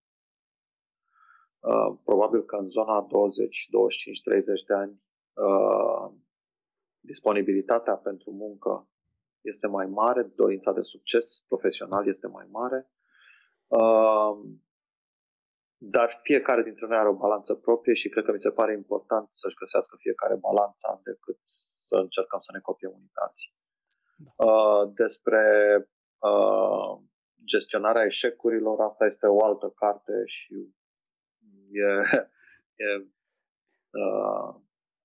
Uh, 1.59 1.97
probabil 2.03 2.43
că 2.45 2.55
în 2.55 2.67
zona 2.67 3.01
20, 3.01 3.67
25, 3.69 4.21
30 4.21 4.63
de 4.63 4.73
ani 4.73 5.01
uh, 5.33 6.13
disponibilitatea 6.99 7.95
pentru 7.95 8.31
muncă 8.31 8.87
este 9.41 9.67
mai 9.67 9.85
mare, 9.85 10.23
dorința 10.23 10.71
de 10.71 10.81
succes 10.81 11.43
profesional 11.47 12.07
este 12.07 12.27
mai 12.27 12.47
mare. 12.51 12.91
Uh, 13.67 14.39
dar 15.77 16.19
fiecare 16.23 16.63
dintre 16.63 16.87
noi 16.87 16.97
are 16.97 17.09
o 17.09 17.13
balanță 17.25 17.55
proprie 17.55 17.93
și 17.93 18.09
cred 18.09 18.23
că 18.23 18.31
mi 18.31 18.39
se 18.39 18.51
pare 18.51 18.73
important 18.73 19.27
să-și 19.31 19.55
găsească 19.55 19.95
fiecare 19.99 20.35
balanța 20.35 21.01
decât 21.03 21.39
să 21.43 21.95
încercăm 21.95 22.39
să 22.39 22.51
ne 22.53 22.59
copiem 22.59 22.91
unii 22.91 23.11
pe 23.13 23.21
alții. 23.27 23.57
Uh, 24.19 24.91
despre 24.93 25.43
uh, 26.17 27.01
gestionarea 27.45 28.05
eșecurilor, 28.05 28.79
asta 28.79 29.05
este 29.05 29.27
o 29.27 29.43
altă 29.45 29.69
carte 29.75 30.13
și 30.25 30.73
e, 31.71 31.85
e, 32.85 33.07
uh, 33.89 34.55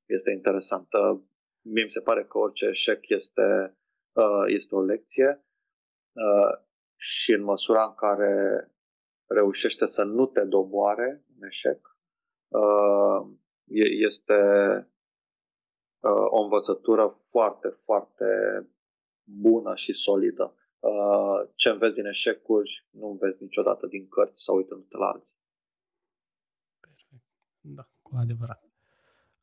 este 0.05 0.31
interesantă. 0.31 1.25
Mie 1.61 1.85
mi 1.85 1.91
se 1.91 2.01
pare 2.01 2.25
că 2.25 2.39
orice 2.39 2.67
eșec 2.67 3.09
este, 3.09 3.77
uh, 4.12 4.45
este 4.47 4.75
o 4.75 4.83
lecție 4.83 5.45
uh, 6.12 6.65
și 6.97 7.33
în 7.33 7.43
măsura 7.43 7.85
în 7.85 7.95
care 7.95 8.69
reușește 9.27 9.87
să 9.87 10.05
nu 10.05 10.27
te 10.27 10.45
doboare 10.45 11.25
un 11.37 11.47
eșec, 11.47 11.97
Este 14.09 14.35
o 16.31 16.43
învățătură 16.43 17.17
foarte, 17.31 17.69
foarte 17.69 18.25
bună 19.25 19.77
și 19.77 19.93
solidă. 19.93 20.55
Ce 21.55 21.68
înveți 21.68 21.95
din 21.95 22.05
eșecuri, 22.05 22.87
nu 22.91 23.07
înveți 23.07 23.43
niciodată 23.43 23.87
din 23.87 24.09
cărți 24.09 24.43
sau 24.43 24.57
uitându-te 24.57 24.97
la 24.97 25.07
alții. 25.07 25.35
Perfect. 26.81 27.25
Da, 27.61 27.89
cu 28.03 28.16
adevărat. 28.16 28.62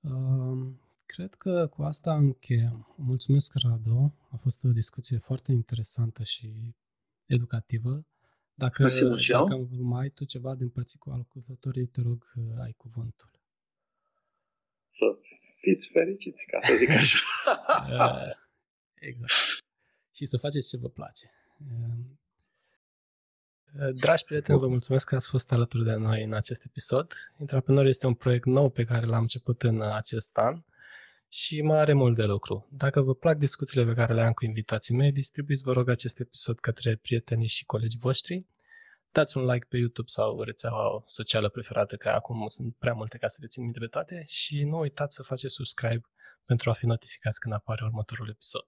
Uh, 0.01 0.67
cred 1.05 1.33
că 1.33 1.67
cu 1.67 1.81
asta 1.81 2.15
încheiem. 2.15 2.93
Mulțumesc, 2.97 3.53
Radu. 3.63 4.13
A 4.31 4.35
fost 4.35 4.63
o 4.63 4.71
discuție 4.71 5.17
foarte 5.17 5.51
interesantă 5.51 6.23
și 6.23 6.47
educativă. 7.25 8.05
Dacă, 8.53 8.87
dacă 9.29 9.67
mai 9.79 10.01
ai 10.01 10.09
tu 10.09 10.25
ceva 10.25 10.55
din 10.55 10.69
părții 10.69 10.99
cu 10.99 11.09
ascultătorii, 11.09 11.85
te 11.85 12.01
rog, 12.01 12.31
ai 12.63 12.73
cuvântul. 12.77 13.31
Să 14.89 15.05
fiți 15.55 15.87
fericiți, 15.87 16.45
ca 16.45 16.59
să 16.61 16.73
zic 16.75 16.89
așa. 16.89 17.19
Eh, 17.89 18.35
exact. 19.09 19.33
Și 20.11 20.25
să 20.25 20.37
faceți 20.37 20.69
ce 20.69 20.77
vă 20.77 20.89
place. 20.89 21.31
Eh, 23.79 23.93
dragi 23.93 24.23
prieteni, 24.23 24.59
vă 24.59 24.67
mulțumesc 24.67 25.07
că 25.07 25.15
ați 25.15 25.27
fost 25.27 25.51
alături 25.51 25.83
de 25.83 25.93
noi 25.93 26.23
în 26.23 26.33
acest 26.33 26.63
episod. 26.65 27.13
Intraprenor 27.37 27.85
este 27.85 28.07
un 28.07 28.13
proiect 28.13 28.45
nou 28.45 28.69
pe 28.69 28.83
care 28.83 29.05
l-am 29.05 29.21
început 29.21 29.63
în 29.63 29.81
acest 29.81 30.37
an 30.37 30.63
și 31.27 31.61
mai 31.61 31.79
are 31.79 31.93
mult 31.93 32.15
de 32.15 32.23
lucru. 32.23 32.67
Dacă 32.71 33.01
vă 33.01 33.15
plac 33.15 33.37
discuțiile 33.37 33.85
pe 33.85 33.93
care 33.93 34.13
le 34.13 34.21
am 34.21 34.31
cu 34.31 34.45
invitații 34.45 34.95
mei, 34.95 35.11
distribuiți, 35.11 35.63
vă 35.63 35.71
rog, 35.71 35.89
acest 35.89 36.19
episod 36.19 36.59
către 36.59 36.95
prietenii 36.95 37.47
și 37.47 37.65
colegii 37.65 37.99
voștri. 37.99 38.45
Dați 39.11 39.37
un 39.37 39.45
like 39.45 39.65
pe 39.69 39.77
YouTube 39.77 40.07
sau 40.07 40.41
rețeaua 40.41 41.03
socială 41.07 41.49
preferată, 41.49 41.95
că 41.95 42.09
acum 42.09 42.47
sunt 42.47 42.75
prea 42.75 42.93
multe 42.93 43.17
ca 43.17 43.27
să 43.27 43.37
le 43.41 43.47
țin 43.47 43.63
minte 43.63 43.79
pe 43.79 43.85
toate 43.85 44.23
și 44.27 44.63
nu 44.63 44.77
uitați 44.79 45.15
să 45.15 45.23
faceți 45.23 45.53
subscribe 45.53 46.01
pentru 46.45 46.69
a 46.69 46.73
fi 46.73 46.85
notificați 46.85 47.39
când 47.39 47.53
apare 47.53 47.85
următorul 47.85 48.29
episod. 48.29 48.65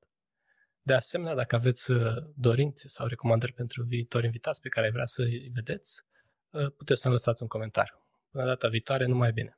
De 0.86 0.94
asemenea, 0.94 1.36
dacă 1.36 1.56
aveți 1.56 1.92
uh, 1.92 2.16
dorințe 2.36 2.88
sau 2.88 3.08
recomandări 3.08 3.54
pentru 3.54 3.84
viitori 3.84 4.26
invitați 4.26 4.62
pe 4.62 4.70
care 4.70 4.90
vrea 4.92 5.06
să 5.06 5.22
îi 5.22 5.52
vedeți, 5.54 6.02
uh, 6.50 6.72
puteți 6.78 7.02
să-mi 7.02 7.14
lăsați 7.14 7.42
un 7.42 7.48
comentariu. 7.48 7.96
Până 8.32 8.46
data 8.46 8.68
viitoare, 8.68 9.06
numai 9.06 9.32
bine! 9.32 9.58